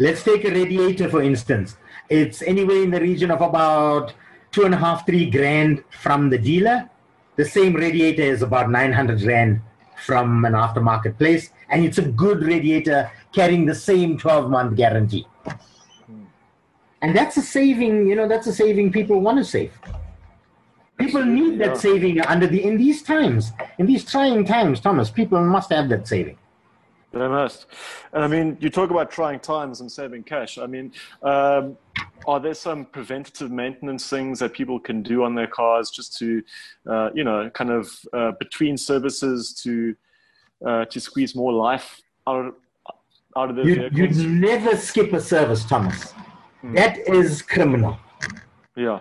[0.00, 1.76] let's take a radiator for instance
[2.08, 4.14] it's anywhere in the region of about
[4.50, 6.90] two and a half three grand from the dealer
[7.36, 9.60] the same radiator is about 900 rand
[10.02, 15.26] from an aftermarket place and it's a good radiator carrying the same 12 month guarantee.
[17.00, 19.72] And that's a saving you know that's a saving people want to save.
[20.98, 25.40] People need that saving under the in these times in these trying times thomas people
[25.44, 26.38] must have that saving
[27.12, 27.66] They must.
[28.12, 30.58] And I mean, you talk about trying times and saving cash.
[30.58, 31.76] I mean, um,
[32.26, 36.42] are there some preventative maintenance things that people can do on their cars just to,
[36.88, 39.94] uh, you know, kind of uh, between services to
[40.66, 42.54] uh, to squeeze more life out of,
[43.36, 44.18] out of their you, vehicles?
[44.18, 46.14] you'd never skip a service thomas
[46.74, 47.98] that is criminal
[48.76, 49.00] Yeah.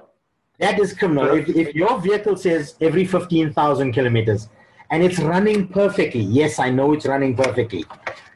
[0.60, 4.50] that is criminal if, if your vehicle says every 15000 kilometers
[4.92, 6.22] and it's running perfectly.
[6.22, 7.86] Yes i know it's running perfectly.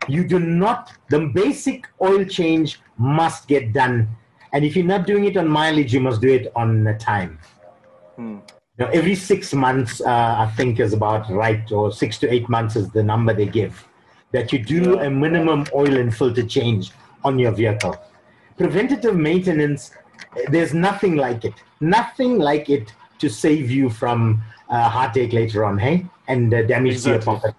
[0.08, 4.08] You do not the basic oil change must get done.
[4.54, 7.39] And if you're not doing it on mileage you must do it on time.
[8.80, 12.76] Now every six months uh, i think is about right or six to eight months
[12.76, 13.86] is the number they give
[14.32, 16.91] that you do a minimum oil and filter change
[17.24, 17.96] on your vehicle.
[18.58, 19.91] Preventative maintenance
[20.50, 21.54] there's nothing like it.
[21.82, 27.03] Nothing like it to save you from uh, heartache later on hey and uh, damage
[27.03, 27.39] to your Exactly.
[27.39, 27.55] pocket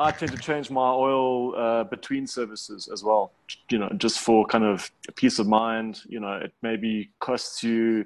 [0.00, 3.32] I tend to change my oil uh, between services as well.
[3.70, 6.00] You know, just for kind of peace of mind.
[6.08, 8.04] You know, it maybe costs you.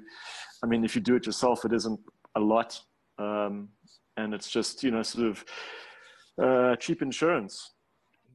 [0.63, 1.99] I mean, if you do it yourself, it isn't
[2.35, 2.79] a lot,
[3.17, 3.69] um,
[4.17, 5.45] and it's just you know sort of
[6.41, 7.71] uh, cheap insurance.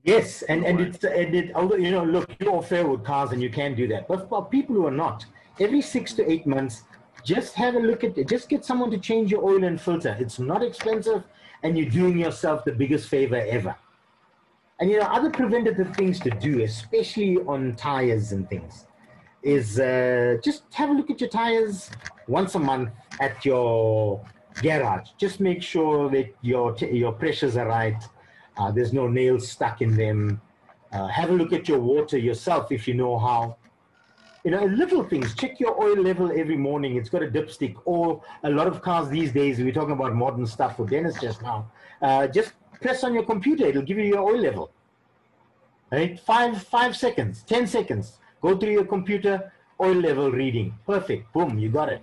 [0.02, 3.30] Yes, and, and it's and it although you know, look, you're all fair with cars
[3.32, 4.08] and you can do that.
[4.08, 5.24] But for people who are not,
[5.60, 6.82] every six to eight months,
[7.24, 8.28] just have a look at it.
[8.28, 10.16] Just get someone to change your oil and filter.
[10.18, 11.22] It's not expensive,
[11.64, 13.74] and you're doing yourself the biggest favor ever.
[14.78, 18.86] And you know, other preventative things to do, especially on tires and things,
[19.42, 21.90] is uh, just have a look at your tires
[22.28, 22.90] once a month
[23.20, 24.24] at your
[24.62, 25.10] garage.
[25.18, 28.02] Just make sure that your your pressures are right.
[28.56, 30.40] Uh, there's no nails stuck in them.
[30.92, 33.56] Uh, have a look at your water yourself if you know how.
[34.44, 35.34] You know, little things.
[35.34, 36.96] Check your oil level every morning.
[36.96, 37.76] It's got a dipstick.
[37.86, 41.40] Or a lot of cars these days, we're talking about modern stuff for Dennis just
[41.40, 41.70] now.
[42.02, 43.64] Uh, just press on your computer.
[43.64, 44.70] It'll give you your oil level.
[45.90, 46.20] Right?
[46.20, 48.18] Five, five seconds, 10 seconds.
[48.42, 50.74] Go through your computer, oil level reading.
[50.86, 51.32] Perfect.
[51.32, 52.02] Boom, you got it.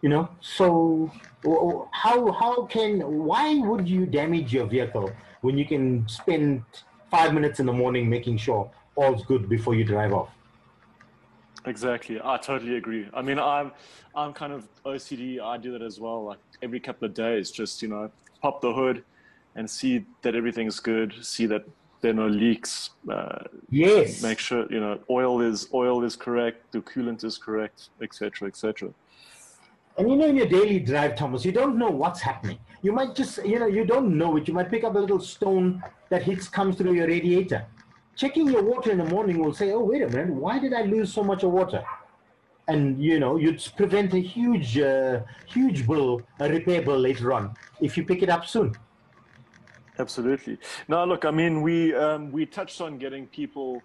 [0.00, 1.10] You know, so
[1.90, 5.10] how how can why would you damage your vehicle
[5.40, 6.62] when you can spend
[7.10, 10.35] five minutes in the morning making sure all's good before you drive off?
[11.66, 13.08] Exactly, I totally agree.
[13.12, 13.72] I mean, I'm
[14.14, 15.40] I'm kind of OCD.
[15.40, 16.24] I do that as well.
[16.24, 18.10] Like every couple of days, just you know,
[18.40, 19.02] pop the hood
[19.56, 21.14] and see that everything's good.
[21.22, 21.64] See that
[22.00, 22.90] there are no leaks.
[23.10, 23.38] Uh,
[23.68, 24.22] yes.
[24.22, 28.90] Make sure you know oil is oil is correct, the coolant is correct, etc., etc.
[29.98, 32.58] And you know, in your daily drive, Thomas, you don't know what's happening.
[32.82, 34.46] You might just, you know, you don't know it.
[34.46, 37.64] You might pick up a little stone that hits, comes through your radiator.
[38.16, 40.82] Checking your water in the morning will say, oh, wait a minute, why did I
[40.82, 41.84] lose so much of water?
[42.66, 47.54] And, you know, you'd prevent a huge, uh, huge bill, a repair bill later on
[47.80, 48.74] if you pick it up soon.
[49.98, 50.58] Absolutely.
[50.88, 53.82] Now, look, I mean, we, um, we touched on getting people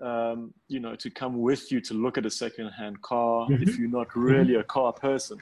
[0.00, 3.62] um, you know, to come with you to look at a second-hand car mm-hmm.
[3.62, 5.38] if you're not really a car person.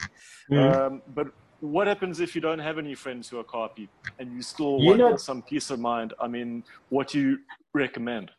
[0.50, 0.58] Mm-hmm.
[0.58, 1.28] Um, but
[1.60, 4.78] what happens if you don't have any friends who are car people and you still
[4.80, 6.14] you want know, some peace of mind?
[6.20, 7.38] I mean, what do you
[7.74, 8.30] recommend?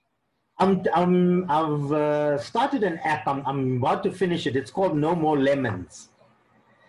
[0.59, 3.27] I'm, I'm, I've uh, started an app.
[3.27, 4.55] I'm, I'm about to finish it.
[4.55, 6.09] It's called No More Lemons.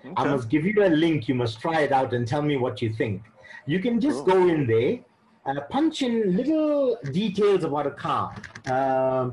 [0.05, 0.15] Okay.
[0.17, 1.29] I must give you a link.
[1.29, 3.23] You must try it out and tell me what you think.
[3.67, 4.35] You can just cool.
[4.35, 4.99] go in there
[5.47, 8.35] uh, punch in little details about a car.
[8.67, 9.31] Uh,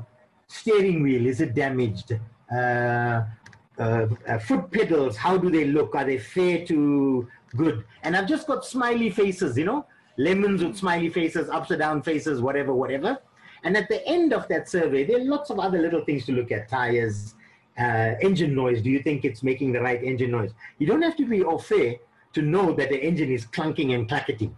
[0.48, 2.18] steering wheel, is it damaged?
[2.52, 3.22] Uh,
[3.78, 5.94] uh, uh, foot pedals, how do they look?
[5.94, 7.84] Are they fair to good?
[8.02, 9.86] And I've just got smiley faces, you know,
[10.20, 13.18] lemons with smiley faces, upside down faces, whatever, whatever.
[13.64, 16.32] And at the end of that survey, there are lots of other little things to
[16.32, 17.34] look at tires,
[17.78, 18.82] uh, engine noise.
[18.82, 20.52] Do you think it's making the right engine noise?
[20.78, 22.00] You don't have to be au fait
[22.34, 24.54] to know that the engine is clunking and clacketing.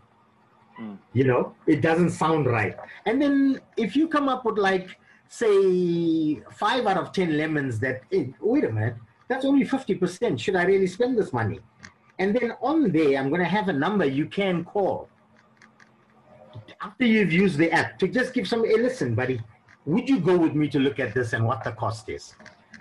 [0.80, 0.98] Mm.
[1.12, 2.76] You know, it doesn't sound right.
[3.06, 4.98] And then if you come up with like,
[5.28, 8.96] say, five out of 10 lemons that, hey, wait a minute,
[9.28, 10.38] that's only 50%.
[10.38, 11.60] Should I really spend this money?
[12.18, 15.08] And then on there, I'm going to have a number you can call
[16.82, 19.40] after you've used the app to just give some, hey, listen, buddy,
[19.86, 22.34] would you go with me to look at this and what the cost is?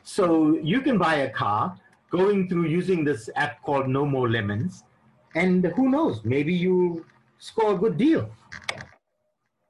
[0.03, 1.77] So you can buy a car
[2.09, 4.83] going through using this app called No More Lemons.
[5.35, 7.05] And who knows, maybe you
[7.37, 8.29] score a good deal.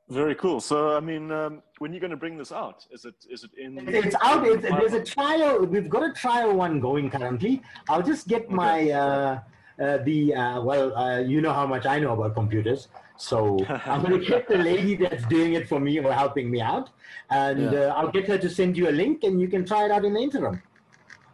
[0.09, 0.59] Very cool.
[0.59, 2.85] So, I mean, um, when are you going to bring this out?
[2.91, 3.77] Is it is it in?
[3.87, 4.45] It's out.
[4.45, 5.65] It's, there's a trial.
[5.65, 7.61] We've got a trial one going currently.
[7.87, 8.53] I'll just get okay.
[8.53, 9.39] my uh,
[9.81, 10.93] uh, the uh, well.
[10.97, 12.89] Uh, you know how much I know about computers,
[13.21, 16.59] so I'm going to get the lady that's doing it for me or helping me
[16.59, 16.89] out,
[17.29, 17.79] and yeah.
[17.79, 20.03] Uh, I'll get her to send you a link, and you can try it out
[20.05, 20.61] in the interim.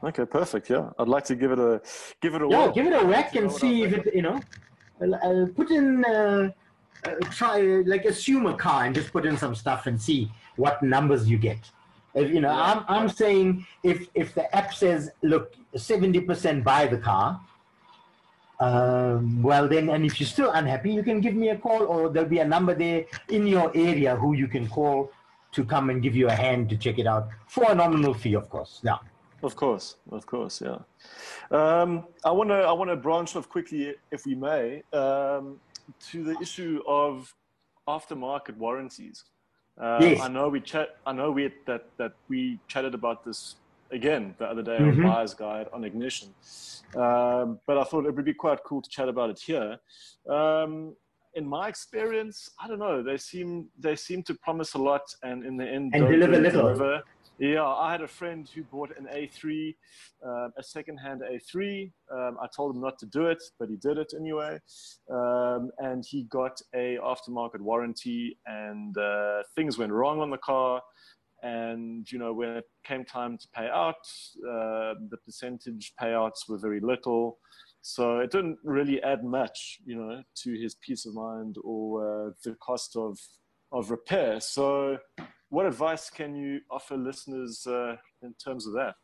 [0.04, 0.70] Okay, perfect.
[0.70, 1.82] Yeah, I'd like to give it a
[2.22, 4.40] give it a yeah, give it a whack and see if it you know
[5.02, 6.52] uh, put in uh,
[7.06, 7.62] uh, try
[7.94, 11.38] like assume a car and just put in some stuff and see what numbers you
[11.38, 11.72] get.
[12.14, 12.70] If, you know, yeah.
[12.70, 17.40] I'm I'm saying if if the app says look seventy percent buy the car,
[18.60, 22.10] um, well then, and if you're still unhappy, you can give me a call or
[22.10, 25.12] there'll be a number there in your area who you can call
[25.52, 28.34] to come and give you a hand to check it out for a nominal fee,
[28.34, 28.80] of course.
[28.84, 28.98] Yeah.
[29.44, 30.80] Of course, of course, yeah.
[31.52, 35.60] Um, I want to I want to branch off quickly, if we may, um,
[36.10, 37.34] to the issue of
[37.88, 39.26] aftermarket warranties.
[39.80, 40.22] Uh, yes.
[40.22, 40.98] I know we chat.
[41.06, 43.58] I know we that that we chatted about this
[43.92, 45.06] again the other day mm-hmm.
[45.06, 46.30] on Buyer's Guide on Ignition,
[46.96, 49.78] um, but I thought it would be quite cool to chat about it here.
[50.30, 50.96] Um,
[51.36, 53.04] in my experience, I don't know.
[53.04, 56.62] They seem they seem to promise a lot, and in the end, and deliver little.
[56.64, 57.04] Deliver.
[57.40, 59.76] Yeah, I had a friend who bought an A3,
[60.26, 61.92] uh, a second-hand A3.
[62.12, 64.60] Um, I told him not to do it, but he did it anyway.
[65.12, 70.82] Um, and he got a aftermarket warranty, and uh, things went wrong on the car.
[71.44, 73.96] And you know, when it came time to pay out,
[74.50, 77.38] uh, the percentage payouts were very little.
[77.82, 82.32] So it didn't really add much, you know, to his peace of mind or uh,
[82.44, 83.18] the cost of
[83.72, 84.40] of repair.
[84.40, 84.98] So
[85.50, 88.96] what advice can you offer listeners uh, in terms of that?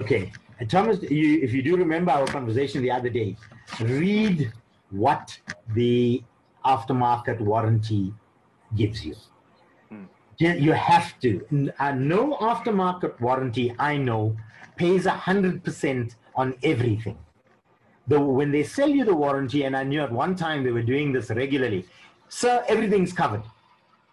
[0.00, 3.36] Okay, and Thomas, you, if you do remember our conversation the other day,
[3.80, 4.50] read
[4.90, 5.38] what
[5.74, 6.22] the
[6.64, 8.12] aftermarket warranty
[8.74, 9.14] gives you.
[10.42, 11.44] You have to.
[11.78, 14.36] Uh, no aftermarket warranty I know
[14.76, 17.18] pays 100% on everything.
[18.08, 20.82] The, when they sell you the warranty, and I knew at one time they were
[20.82, 21.86] doing this regularly,
[22.28, 23.42] sir, everything's covered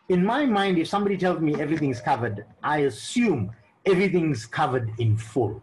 [0.10, 3.52] in my mind, if somebody tells me everything's covered, I assume
[3.86, 5.62] everything's covered in full.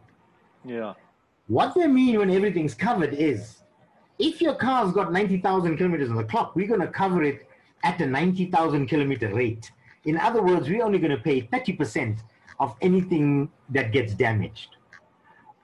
[0.65, 0.95] Yeah.
[1.49, 3.59] What they mean when everything's covered is
[4.19, 7.49] if your car's got 90,000 kilometers on the clock, we're going to cover it
[7.83, 9.71] at a 90,000 kilometer rate.
[10.07, 12.19] In other words, we're only going to pay 30%
[12.61, 14.77] of anything that gets damaged.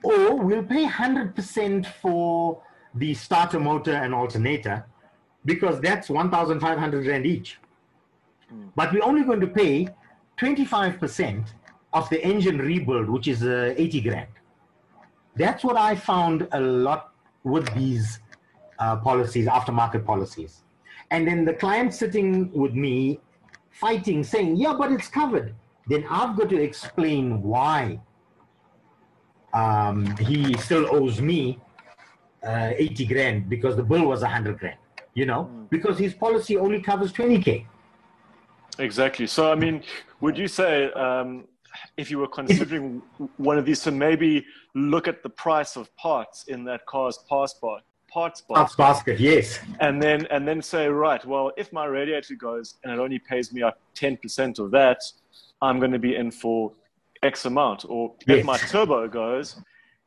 [0.03, 2.61] Or we'll pay 100% for
[2.95, 4.85] the starter motor and alternator
[5.45, 7.59] because that's 1,500 Rand each.
[8.77, 9.89] But we're only going to pay
[10.41, 11.47] 25%
[11.93, 14.29] of the engine rebuild, which is uh, 80 grand.
[15.37, 17.13] That's what I found a lot
[17.45, 18.21] with these
[18.79, 20.63] uh, policies, aftermarket policies.
[21.11, 23.21] And then the client sitting with me
[23.73, 25.55] fighting, saying, yeah, but it's covered.
[25.89, 28.01] Then I've got to explain why
[29.53, 31.59] um, he still owes me
[32.47, 34.79] uh, 80 grand because the bill was 100 grand,
[35.15, 35.69] you know, mm.
[35.71, 37.67] because his policy only covers 20K.
[38.79, 39.27] Exactly.
[39.27, 39.83] So, I mean,
[40.21, 41.45] would you say um,
[41.97, 43.03] if you were considering
[43.37, 47.83] one of these to maybe look at the price of parts in that car's basket,
[48.13, 52.35] parts basket, parts basket, yes, and then and then say, right, well, if my radiator
[52.35, 55.01] goes and it only pays me up ten percent of that,
[55.61, 56.73] I'm going to be in for
[57.23, 58.39] X amount, or yes.
[58.39, 59.57] if my turbo goes.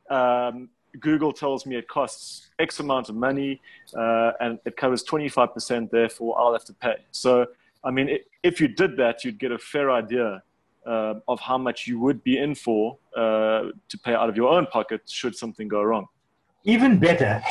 [0.10, 3.62] Um, Google tells me it costs X amount of money
[3.98, 6.96] uh, and it covers 25%, therefore I'll have to pay.
[7.12, 7.46] So,
[7.84, 10.42] I mean, if you did that, you'd get a fair idea
[10.86, 14.50] uh, of how much you would be in for uh, to pay out of your
[14.50, 16.06] own pocket should something go wrong.
[16.64, 17.42] Even better,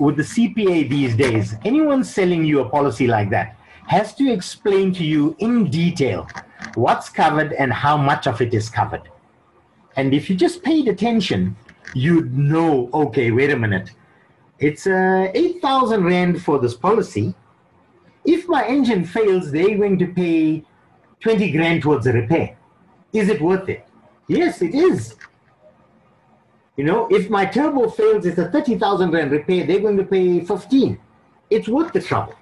[0.00, 4.94] with the CPA these days, anyone selling you a policy like that has to explain
[4.94, 6.26] to you in detail
[6.74, 9.02] what's covered and how much of it is covered.
[9.96, 11.54] And if you just paid attention,
[11.94, 13.90] you'd know, okay, wait a minute.
[14.58, 17.34] It's uh, 8,000 Rand for this policy.
[18.24, 20.64] If my engine fails, they're going to pay
[21.20, 22.56] 20 grand towards the repair.
[23.12, 23.86] Is it worth it?
[24.28, 25.16] Yes, it is.
[26.80, 30.40] You know, if my turbo fails, it's a 30,000 Rand repair, they're going to pay
[30.40, 30.98] 15.
[31.50, 32.34] It's worth the trouble.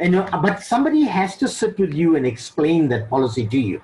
[0.00, 3.80] And, uh, but somebody has to sit with you and explain that policy to you.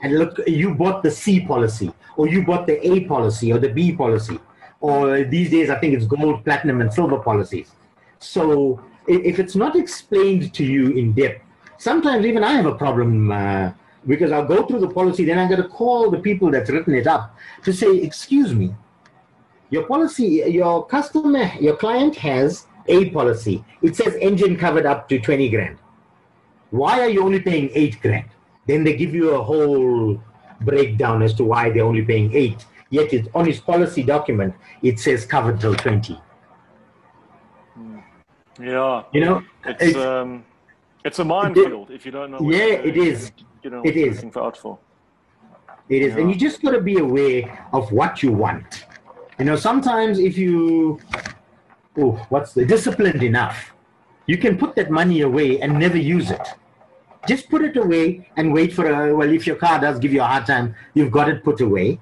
[0.00, 3.68] And look, you bought the C policy, or you bought the A policy, or the
[3.68, 4.38] B policy,
[4.80, 7.72] or these days I think it's gold, platinum, and silver policies.
[8.20, 11.42] So if it's not explained to you in depth,
[11.78, 13.72] sometimes even I have a problem uh,
[14.06, 16.94] because I'll go through the policy, then I'm going to call the people that's written
[16.94, 17.34] it up
[17.64, 18.74] to say, excuse me,
[19.70, 23.64] your policy, your customer, your client has a policy.
[23.82, 25.78] It says engine covered up to 20 grand.
[26.70, 28.28] Why are you only paying eight grand?
[28.66, 30.22] Then they give you a whole
[30.60, 32.64] breakdown as to why they're only paying eight.
[32.90, 36.18] Yet it's on his policy document, it says covered till 20.
[38.60, 39.02] Yeah.
[39.12, 40.44] You know, it's, it's um,
[41.04, 42.40] it's a minefield if you don't know.
[42.40, 43.30] yeah, it is.
[43.62, 44.16] You know, it is.
[44.16, 44.78] Looking for out for.
[45.88, 46.20] It is, yeah.
[46.20, 48.84] and you just got to be aware of what you want.
[49.38, 51.00] You know, sometimes if you,
[51.96, 53.72] oh, what's the disciplined enough,
[54.26, 56.46] you can put that money away and never use it.
[57.26, 59.14] Just put it away and wait for a.
[59.14, 61.98] Well, if your car does give you a hard time, you've got it put away.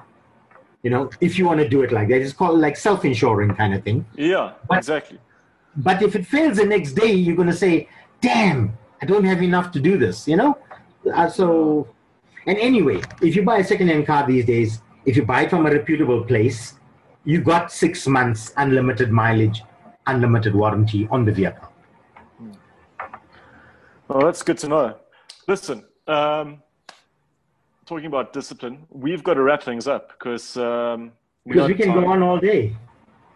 [0.83, 3.75] You know, if you want to do it like that, it's called like self-insuring kind
[3.75, 4.05] of thing.
[4.15, 5.19] Yeah, but, exactly.
[5.77, 7.89] But if it fails the next day, you're going to say,
[8.21, 10.59] "Damn, I don't have enough to do this." You know,
[11.15, 11.89] uh, so,
[12.47, 15.67] and anyway, if you buy a second-hand car these days, if you buy it from
[15.67, 16.75] a reputable place,
[17.25, 19.63] you got six months unlimited mileage,
[20.07, 21.69] unlimited warranty on the vehicle.
[24.09, 24.97] Well, that's good to know.
[25.49, 26.63] Listen, um,
[27.85, 31.13] talking about discipline, we've got to wrap things up because um,
[31.45, 32.01] we, because we can time.
[32.03, 32.77] go on all day.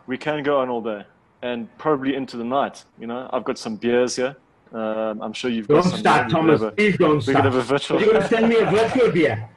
[0.06, 1.04] We can go on all day
[1.42, 2.84] and probably into the night.
[2.98, 4.36] You know, I've got some beers here.
[4.72, 5.98] Um, I'm sure you've don't got some.
[5.98, 6.62] Start, Thomas.
[6.62, 7.36] A, Please don't we start.
[7.36, 8.00] Could have a virtual.
[8.00, 9.48] You're going to send me a virtual beer.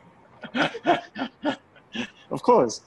[2.32, 2.82] of course.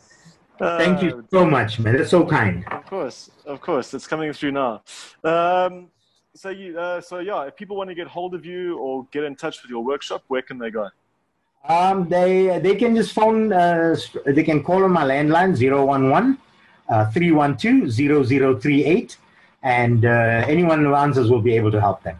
[0.58, 1.96] Thank you uh, so much, man.
[1.96, 2.64] That's so kind.
[2.70, 3.92] Of course, of course.
[3.94, 4.82] It's coming through now.
[5.22, 5.88] Um,
[6.34, 9.24] so you, uh, so yeah, if people want to get hold of you or get
[9.24, 10.88] in touch with your workshop, where can they go?
[11.68, 13.52] Um, they they can just phone.
[13.52, 16.38] Uh, they can call on my landline 011
[16.88, 19.16] uh, 312 0038
[19.62, 22.18] and uh, anyone who answers will be able to help them.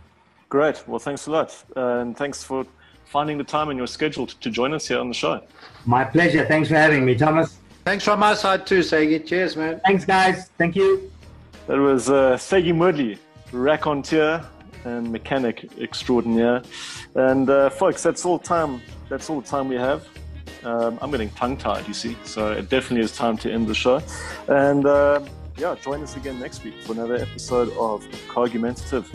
[0.49, 0.87] Great.
[0.87, 1.65] Well, thanks a lot.
[1.77, 2.67] Uh, and thanks for
[3.05, 5.41] finding the time in your schedule to, to, join us here on the show.
[5.85, 6.45] My pleasure.
[6.45, 7.59] Thanks for having me, Thomas.
[7.85, 9.25] Thanks from my side too, Segi.
[9.25, 9.81] Cheers, man.
[9.85, 10.51] Thanks, guys.
[10.59, 11.11] Thank you.
[11.67, 13.19] That was uh, Segi Moodley,
[13.53, 14.45] raconteur
[14.85, 16.63] and mechanic extraordinaire.
[17.15, 18.81] And uh, folks, that's all time.
[19.09, 20.07] That's all the time we have.
[20.65, 22.17] Um, I'm getting tongue tied, you see.
[22.25, 24.03] So it definitely is time to end the show.
[24.49, 25.21] And uh,
[25.59, 29.07] yeah, join us again next week for another episode of Cargumentative.